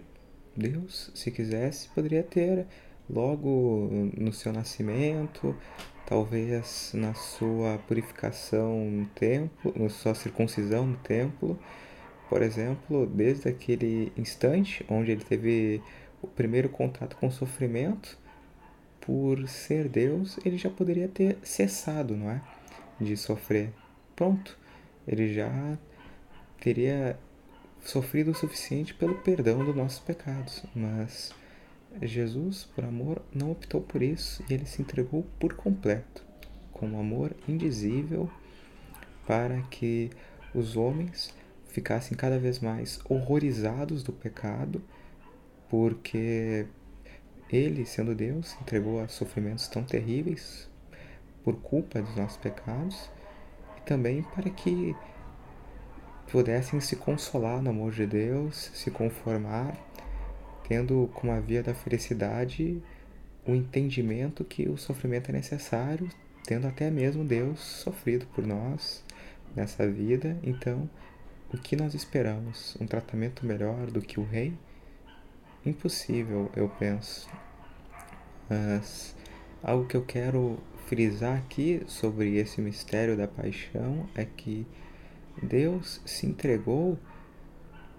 [0.58, 2.66] Deus, se quisesse, poderia ter
[3.08, 5.56] logo no seu nascimento,
[6.04, 11.58] talvez na sua purificação no templo, na sua circuncisão no templo,
[12.28, 15.80] por exemplo, desde aquele instante onde ele teve
[16.20, 18.18] o primeiro contato com o sofrimento,
[19.00, 22.42] por ser Deus, ele já poderia ter cessado, não é?
[23.00, 23.72] De sofrer.
[24.14, 24.58] Pronto.
[25.06, 25.78] Ele já
[26.60, 27.18] teria
[27.82, 30.64] sofrido o suficiente pelo perdão dos nossos pecados.
[30.74, 31.32] Mas
[32.02, 36.24] Jesus, por amor, não optou por isso e ele se entregou por completo,
[36.72, 38.30] com um amor indizível,
[39.26, 40.10] para que
[40.54, 41.34] os homens
[41.68, 44.82] ficassem cada vez mais horrorizados do pecado,
[45.68, 46.66] porque
[47.50, 50.68] ele, sendo Deus, entregou a sofrimentos tão terríveis
[51.44, 53.10] por culpa dos nossos pecados,
[53.76, 54.94] e também para que
[56.30, 59.74] pudessem se consolar no amor de Deus, se conformar
[60.68, 62.80] tendo como a via da felicidade
[63.46, 66.06] o entendimento que o sofrimento é necessário,
[66.44, 69.02] tendo até mesmo Deus sofrido por nós
[69.56, 70.36] nessa vida.
[70.42, 70.88] Então,
[71.52, 72.76] o que nós esperamos?
[72.78, 74.52] Um tratamento melhor do que o rei?
[75.64, 77.26] Impossível, eu penso.
[78.50, 79.16] Mas
[79.62, 84.66] algo que eu quero frisar aqui sobre esse mistério da paixão é que
[85.42, 86.98] Deus se entregou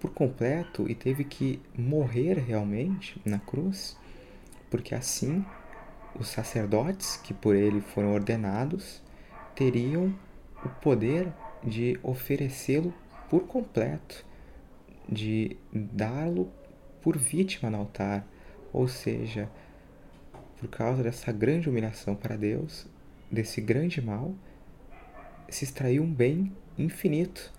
[0.00, 3.96] por completo e teve que morrer realmente na cruz,
[4.70, 5.44] porque assim
[6.18, 9.02] os sacerdotes que por ele foram ordenados
[9.54, 10.14] teriam
[10.64, 11.32] o poder
[11.62, 12.92] de oferecê-lo
[13.28, 14.24] por completo,
[15.08, 16.50] de dá-lo
[17.02, 18.26] por vítima no altar,
[18.72, 19.50] ou seja,
[20.58, 22.86] por causa dessa grande humilhação para Deus,
[23.30, 24.34] desse grande mal,
[25.48, 27.52] se extraiu um bem infinito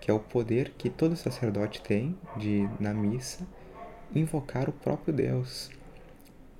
[0.00, 3.46] que é o poder que todo sacerdote tem de, na missa,
[4.14, 5.70] invocar o próprio Deus,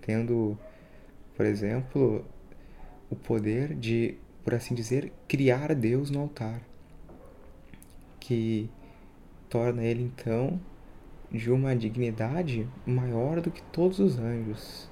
[0.00, 0.58] tendo,
[1.34, 2.24] por exemplo,
[3.08, 6.60] o poder de, por assim dizer, criar Deus no altar,
[8.20, 8.68] que
[9.48, 10.60] torna ele então
[11.30, 14.90] de uma dignidade maior do que todos os anjos,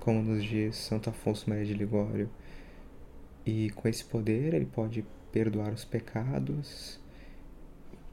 [0.00, 2.30] como nos diz Santo Afonso Maria de Ligório.
[3.48, 7.00] E com esse poder ele pode perdoar os pecados.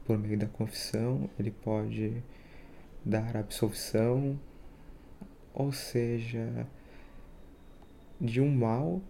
[0.06, 2.22] Por meio da confissão, ele pode
[3.04, 4.40] dar absolvição,
[5.52, 6.66] ou seja,
[8.18, 9.02] de um mal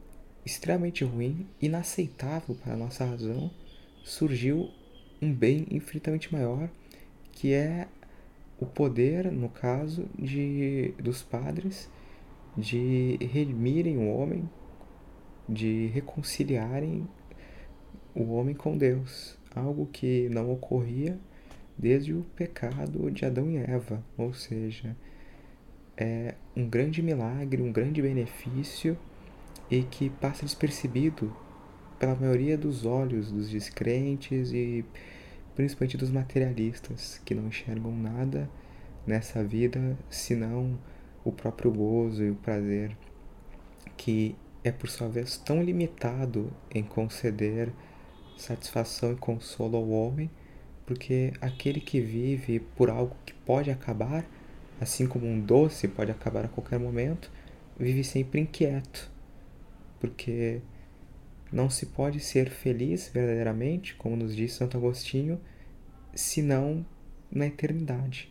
[0.44, 3.48] extremamente ruim, inaceitável para a nossa razão,
[4.02, 4.68] surgiu
[5.22, 6.68] um bem infinitamente maior,
[7.30, 7.86] que é
[8.58, 11.88] o poder, no caso, de dos padres
[12.58, 14.48] de redimirem o homem,
[15.48, 17.06] de reconciliarem
[18.14, 21.18] o homem com Deus, algo que não ocorria
[21.78, 24.96] desde o pecado de Adão e Eva, ou seja,
[25.96, 28.96] é um grande milagre, um grande benefício
[29.70, 31.34] e que passa despercebido
[31.98, 34.84] pela maioria dos olhos dos descrentes e
[35.54, 38.48] principalmente dos materialistas que não enxergam nada
[39.06, 40.78] nessa vida senão
[41.24, 42.96] o próprio gozo e o prazer
[43.96, 44.36] que
[44.68, 47.72] é por sua vez tão limitado em conceder
[48.36, 50.30] satisfação e consolo ao homem,
[50.84, 54.26] porque aquele que vive por algo que pode acabar,
[54.80, 57.30] assim como um doce pode acabar a qualquer momento,
[57.78, 59.10] vive sempre inquieto,
[60.00, 60.60] porque
[61.52, 65.40] não se pode ser feliz verdadeiramente, como nos diz Santo Agostinho,
[66.12, 66.84] senão
[67.30, 68.30] na eternidade.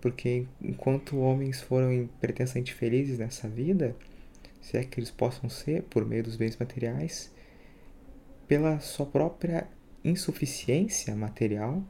[0.00, 3.96] Porque enquanto homens foram pretensamente felizes nessa vida,
[4.64, 7.30] se é que eles possam ser por meio dos bens materiais,
[8.48, 9.68] pela sua própria
[10.02, 11.82] insuficiência material,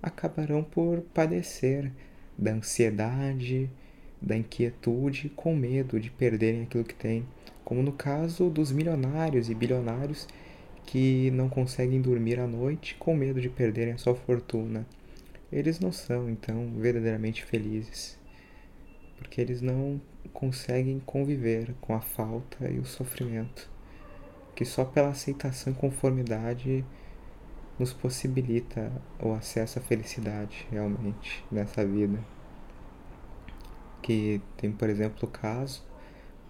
[0.00, 1.90] acabarão por padecer
[2.38, 3.68] da ansiedade,
[4.22, 7.26] da inquietude, com medo de perderem aquilo que têm,
[7.64, 10.28] como no caso dos milionários e bilionários
[10.86, 14.86] que não conseguem dormir à noite com medo de perderem a sua fortuna.
[15.50, 18.16] Eles não são então verdadeiramente felizes,
[19.18, 20.00] porque eles não
[20.34, 23.70] conseguem conviver com a falta e o sofrimento,
[24.54, 26.84] que só pela aceitação e conformidade
[27.78, 28.92] nos possibilita
[29.22, 32.18] o acesso à felicidade realmente nessa vida.
[34.02, 35.82] Que tem, por exemplo, o caso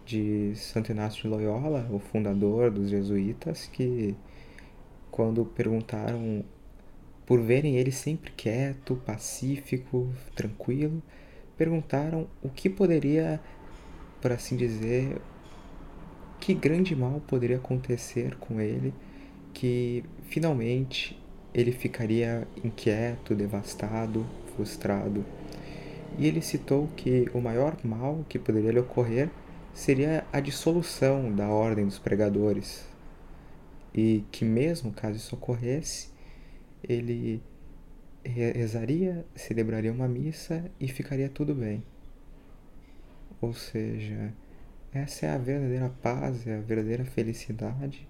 [0.05, 4.16] de Santo Inácio de Loyola, o fundador dos jesuítas, que
[5.11, 6.44] quando perguntaram
[7.24, 11.02] por verem ele sempre quieto, pacífico, tranquilo,
[11.56, 13.40] perguntaram o que poderia,
[14.25, 15.21] por assim dizer,
[16.41, 18.95] que grande mal poderia acontecer com ele
[19.53, 21.23] que finalmente
[21.53, 24.25] ele ficaria inquieto, devastado,
[24.57, 25.27] frustrado.
[26.19, 29.29] E ele citou que o maior mal que poderia lhe ocorrer
[29.75, 32.89] seria a dissolução da ordem dos pregadores.
[33.95, 36.09] E que, mesmo caso isso ocorresse,
[36.83, 37.43] ele
[38.25, 41.85] rezaria, celebraria uma missa e ficaria tudo bem.
[43.45, 44.33] Ou seja,
[44.91, 48.09] essa é a verdadeira paz, é a verdadeira felicidade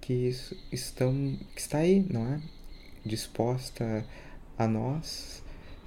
[0.00, 0.30] que
[0.70, 2.40] estão que está aí, não é?
[3.04, 4.06] Disposta
[4.56, 5.42] a nós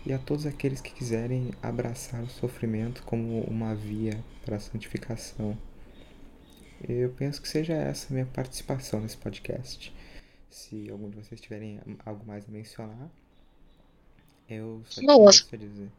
[0.06, 5.58] e a todos aqueles que quiserem abraçar o sofrimento como uma via para a santificação.
[6.86, 9.96] Eu penso que seja essa a minha participação nesse podcast.
[10.50, 13.10] Se algum de vocês tiverem algo mais a mencionar,
[14.50, 15.90] eu só acho dizer.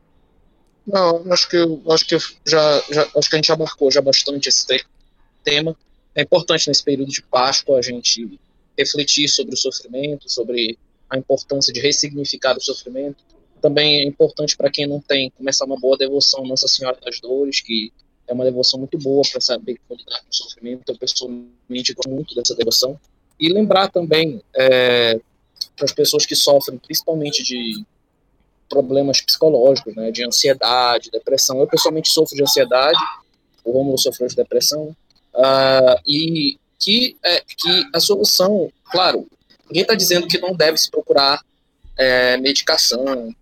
[0.86, 1.56] Não, acho que
[1.90, 4.66] acho que já, já acho que a gente já marcou já bastante esse
[5.43, 5.77] tema
[6.15, 8.39] é importante nesse período de Páscoa a gente
[8.78, 10.78] refletir sobre o sofrimento, sobre
[11.11, 13.23] a importância de ressignificar o sofrimento.
[13.61, 17.61] Também é importante para quem não tem começar uma boa devoção Nossa Senhora das Dores,
[17.61, 17.93] que
[18.28, 20.82] é uma devoção muito boa para saber como lidar com o sofrimento.
[20.89, 22.98] Eu pessoalmente gosto muito dessa devoção.
[23.39, 25.20] E lembrar também é,
[25.77, 27.85] para as pessoas que sofrem principalmente de
[28.69, 31.61] problemas psicológicos, né, de ansiedade, depressão.
[31.61, 32.99] Eu pessoalmente sofro de ansiedade,
[33.65, 34.95] o Romulo sofreu de depressão,
[35.35, 39.27] Uh, e que, é, que a solução, claro,
[39.66, 41.41] ninguém está dizendo que não deve se procurar
[41.99, 43.35] é, medicação,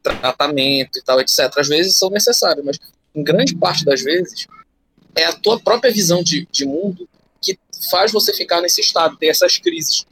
[0.00, 1.50] tratamento e tal, etc.
[1.56, 2.78] Às vezes são necessários, mas
[3.14, 4.46] em grande parte das vezes
[5.16, 7.08] é a tua própria visão de, de mundo
[7.42, 7.58] que
[7.90, 10.06] faz você ficar nesse estado, ter essas crises.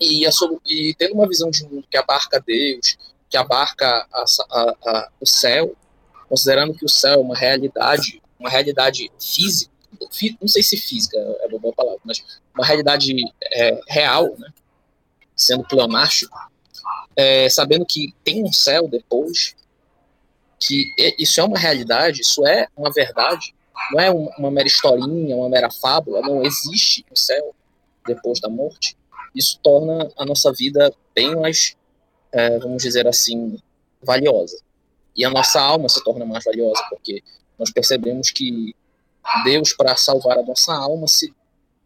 [0.00, 0.30] E, a,
[0.66, 2.96] e tendo uma visão de mundo que abarca Deus,
[3.34, 5.74] que abarca a, a, a, o céu,
[6.28, 9.72] considerando que o céu é uma realidade, uma realidade física,
[10.40, 12.24] não sei se física é uma boa palavra, mas
[12.54, 13.12] uma realidade
[13.42, 14.52] é, real, né,
[15.34, 16.38] sendo pleonástico,
[17.16, 19.56] é, sabendo que tem um céu depois,
[20.60, 23.52] que isso é uma realidade, isso é uma verdade,
[23.90, 27.52] não é uma mera historinha, uma mera fábula, não existe um céu
[28.06, 28.96] depois da morte.
[29.34, 31.76] Isso torna a nossa vida bem mais,
[32.34, 33.56] é, vamos dizer assim,
[34.02, 34.58] valiosa.
[35.16, 37.22] E a nossa alma se torna mais valiosa, porque
[37.56, 38.74] nós percebemos que
[39.44, 41.32] Deus, para salvar a nossa alma, se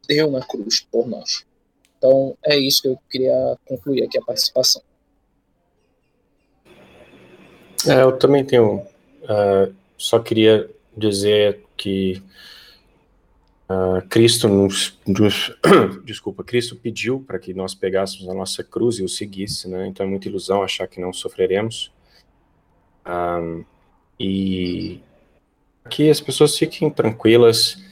[0.08, 1.44] deu na cruz por nós.
[1.98, 4.82] Então, é isso que eu queria concluir aqui a participação.
[7.86, 8.78] É, eu também tenho.
[9.22, 12.22] Uh, só queria dizer que
[13.68, 15.52] uh, Cristo nos, nos
[16.04, 19.86] desculpa, Cristo pediu para que nós pegássemos a nossa cruz e o seguisse, né?
[19.86, 21.92] Então é muita ilusão achar que não sofreremos.
[23.06, 23.64] Um, ah,
[24.20, 25.00] e
[25.88, 27.82] que as pessoas fiquem tranquilas,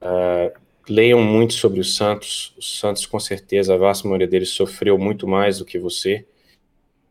[0.00, 0.56] uh,
[0.88, 2.54] leiam muito sobre os santos.
[2.56, 6.24] Os santos, com certeza, a vasta maioria deles sofreu muito mais do que você.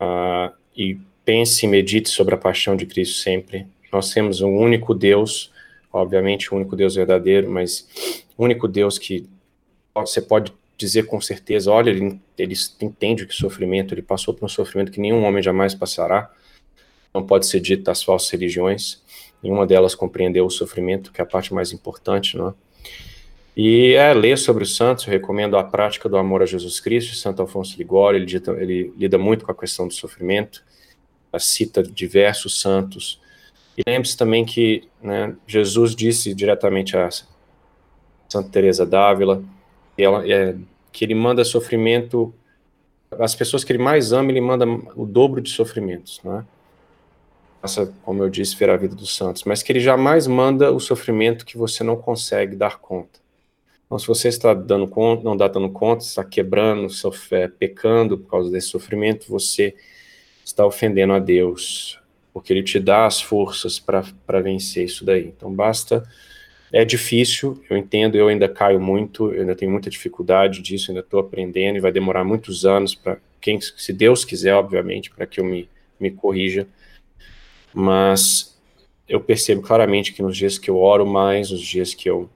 [0.00, 3.66] Uh, e pense e medite sobre a paixão de Cristo sempre.
[3.92, 5.52] Nós temos um único Deus,
[5.92, 7.88] obviamente, o único Deus verdadeiro, mas
[8.36, 9.28] o único Deus que
[9.94, 14.48] você pode dizer com certeza: olha, ele, ele entende que sofrimento, ele passou por um
[14.48, 16.30] sofrimento que nenhum homem jamais passará.
[17.12, 19.02] Não pode ser dito das falsas religiões.
[19.42, 22.54] Nenhuma delas compreendeu o sofrimento, que é a parte mais importante, não é?
[23.56, 27.16] E é ler sobre os santos, eu recomendo a prática do amor a Jesus Cristo,
[27.16, 30.62] Santo Alfonso Ligório, ele, ele lida muito com a questão do sofrimento,
[31.40, 33.20] cita diversos santos.
[33.78, 37.08] E lembre-se também que né, Jesus disse diretamente a
[38.28, 39.40] Santa Teresa d'Ávila
[39.96, 40.56] que, é,
[40.90, 42.34] que ele manda sofrimento,
[43.12, 46.44] as pessoas que ele mais ama, ele manda o dobro de sofrimentos, não é?
[48.02, 51.46] como eu disse, ver a vida dos santos, mas que ele jamais manda o sofrimento
[51.46, 53.20] que você não consegue dar conta.
[53.86, 58.30] Então, se você está dando conta, não está dando conta, está quebrando, sofre, pecando por
[58.30, 59.74] causa desse sofrimento, você
[60.44, 61.97] está ofendendo a Deus,
[62.38, 65.26] porque Ele te dá as forças para vencer isso daí.
[65.26, 66.08] Então basta.
[66.72, 71.00] É difícil, eu entendo, eu ainda caio muito, eu ainda tenho muita dificuldade disso, ainda
[71.00, 75.40] estou aprendendo e vai demorar muitos anos para quem, se Deus quiser, obviamente, para que
[75.40, 76.68] eu me, me corrija.
[77.74, 78.56] Mas
[79.08, 82.30] eu percebo claramente que nos dias que eu oro mais, os dias que eu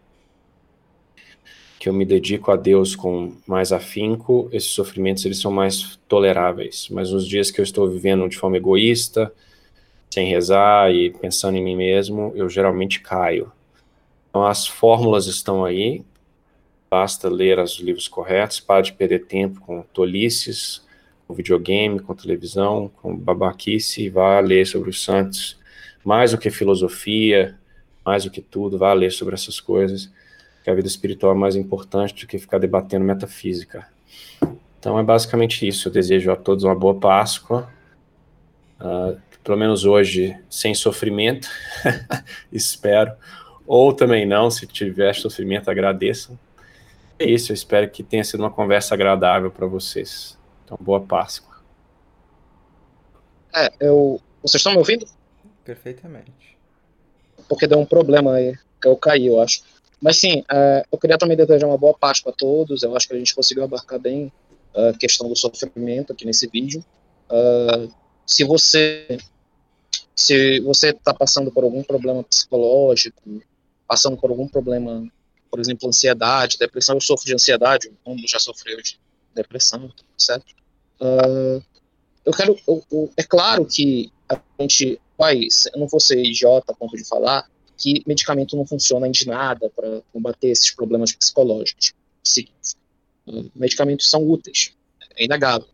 [1.79, 6.89] que eu me dedico a Deus com mais afinco, esses sofrimentos eles são mais toleráveis.
[6.91, 9.33] Mas nos dias que eu estou vivendo de forma egoísta,
[10.13, 13.51] sem rezar e pensando em mim mesmo, eu geralmente caio.
[14.29, 16.05] Então as fórmulas estão aí,
[16.91, 20.87] basta ler os livros corretos, para de perder tempo com tolices,
[21.27, 25.59] com videogame, com televisão, com babaquice, vá ler sobre os santos,
[26.05, 27.59] mais do que filosofia,
[28.05, 30.13] mais do que tudo, vá ler sobre essas coisas
[30.63, 33.89] que a vida espiritual é mais importante do que ficar debatendo metafísica.
[34.79, 35.89] Então é basicamente isso.
[35.89, 37.73] Eu desejo a todos uma boa Páscoa,
[38.79, 41.49] uh, pelo menos hoje sem sofrimento,
[42.53, 43.13] espero.
[43.67, 46.39] Ou também não, se tiver sofrimento, agradeçam.
[47.19, 50.39] É isso, eu espero que tenha sido uma conversa agradável para vocês.
[50.65, 51.57] Então, boa Páscoa.
[53.55, 54.21] É, eu.
[54.43, 55.07] Vocês estão me ouvindo?
[55.65, 56.59] Perfeitamente.
[57.49, 59.63] Porque deu um problema aí, que eu caí, eu acho.
[60.01, 62.83] Mas sim, uh, eu queria também desejar uma boa Páscoa a todos.
[62.83, 64.33] Eu acho que a gente conseguiu abarcar bem
[64.75, 66.85] a questão do sofrimento aqui nesse vídeo.
[67.31, 67.93] Uh,
[68.27, 69.19] se você
[70.15, 73.43] se você está passando por algum problema psicológico,
[73.87, 75.07] passando por algum problema,
[75.51, 78.99] por exemplo, ansiedade, depressão, eu sofro de ansiedade, o mundo já sofreu de
[79.35, 80.55] depressão, certo?
[81.01, 81.63] Uh,
[82.25, 85.41] eu quero, eu, eu, é claro que a gente, vai,
[85.75, 89.69] eu não vou ser idiota a ponto de falar que medicamento não funciona de nada
[89.71, 91.93] para combater esses problemas psicológicos.
[92.23, 92.47] Sim,
[93.55, 94.73] medicamentos são úteis,
[95.17, 95.69] é inegável.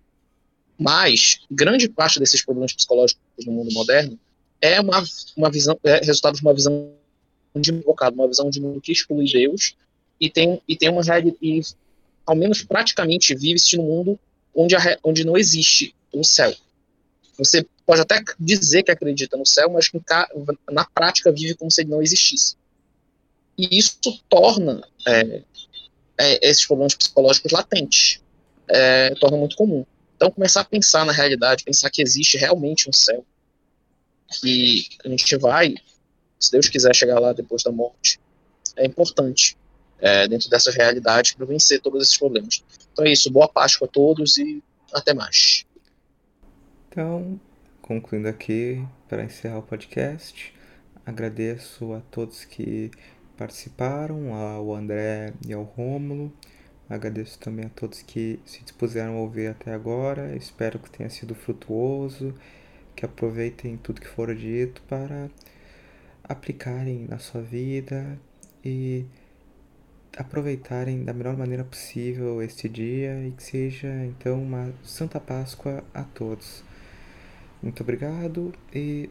[0.78, 4.18] Mas grande parte desses problemas psicológicos no mundo moderno
[4.60, 5.02] é uma,
[5.36, 6.92] uma visão, é resultado de uma visão
[7.54, 9.76] de invocado, uma visão de mundo que exclui Deus
[10.20, 11.36] e tem e tem uma realidade
[12.26, 14.18] ao menos praticamente vive-se num mundo
[14.54, 16.54] onde, a, onde não existe o céu.
[17.38, 19.90] Você pode até dizer que acredita no céu, mas
[20.70, 22.56] na prática vive como se ele não existisse.
[23.56, 23.98] E isso
[24.28, 25.42] torna é,
[26.18, 28.20] é, esses problemas psicológicos latentes,
[28.68, 29.86] é, torna muito comum.
[30.16, 33.24] Então, começar a pensar na realidade, pensar que existe realmente um céu,
[34.28, 35.74] que a gente vai,
[36.38, 38.20] se Deus quiser chegar lá depois da morte,
[38.76, 39.56] é importante
[40.00, 42.62] é, dentro dessas realidades para vencer todos esses problemas.
[42.92, 45.64] Então é isso, boa Páscoa a todos e até mais.
[46.90, 47.40] Então,
[47.82, 50.52] concluindo aqui para encerrar o podcast,
[51.04, 52.90] agradeço a todos que
[53.36, 56.32] participaram, ao André e ao Rômulo.
[56.88, 60.34] Agradeço também a todos que se dispuseram a ouvir até agora.
[60.34, 62.34] Espero que tenha sido frutuoso,
[62.98, 65.30] que aproveitem tudo que for dito para
[66.24, 68.18] aplicarem na sua vida
[68.64, 69.06] e
[70.16, 76.02] aproveitarem da melhor maneira possível este dia e que seja então uma Santa Páscoa a
[76.02, 76.64] todos.
[77.62, 79.08] Muito obrigado e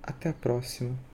[0.00, 1.07] até a próxima.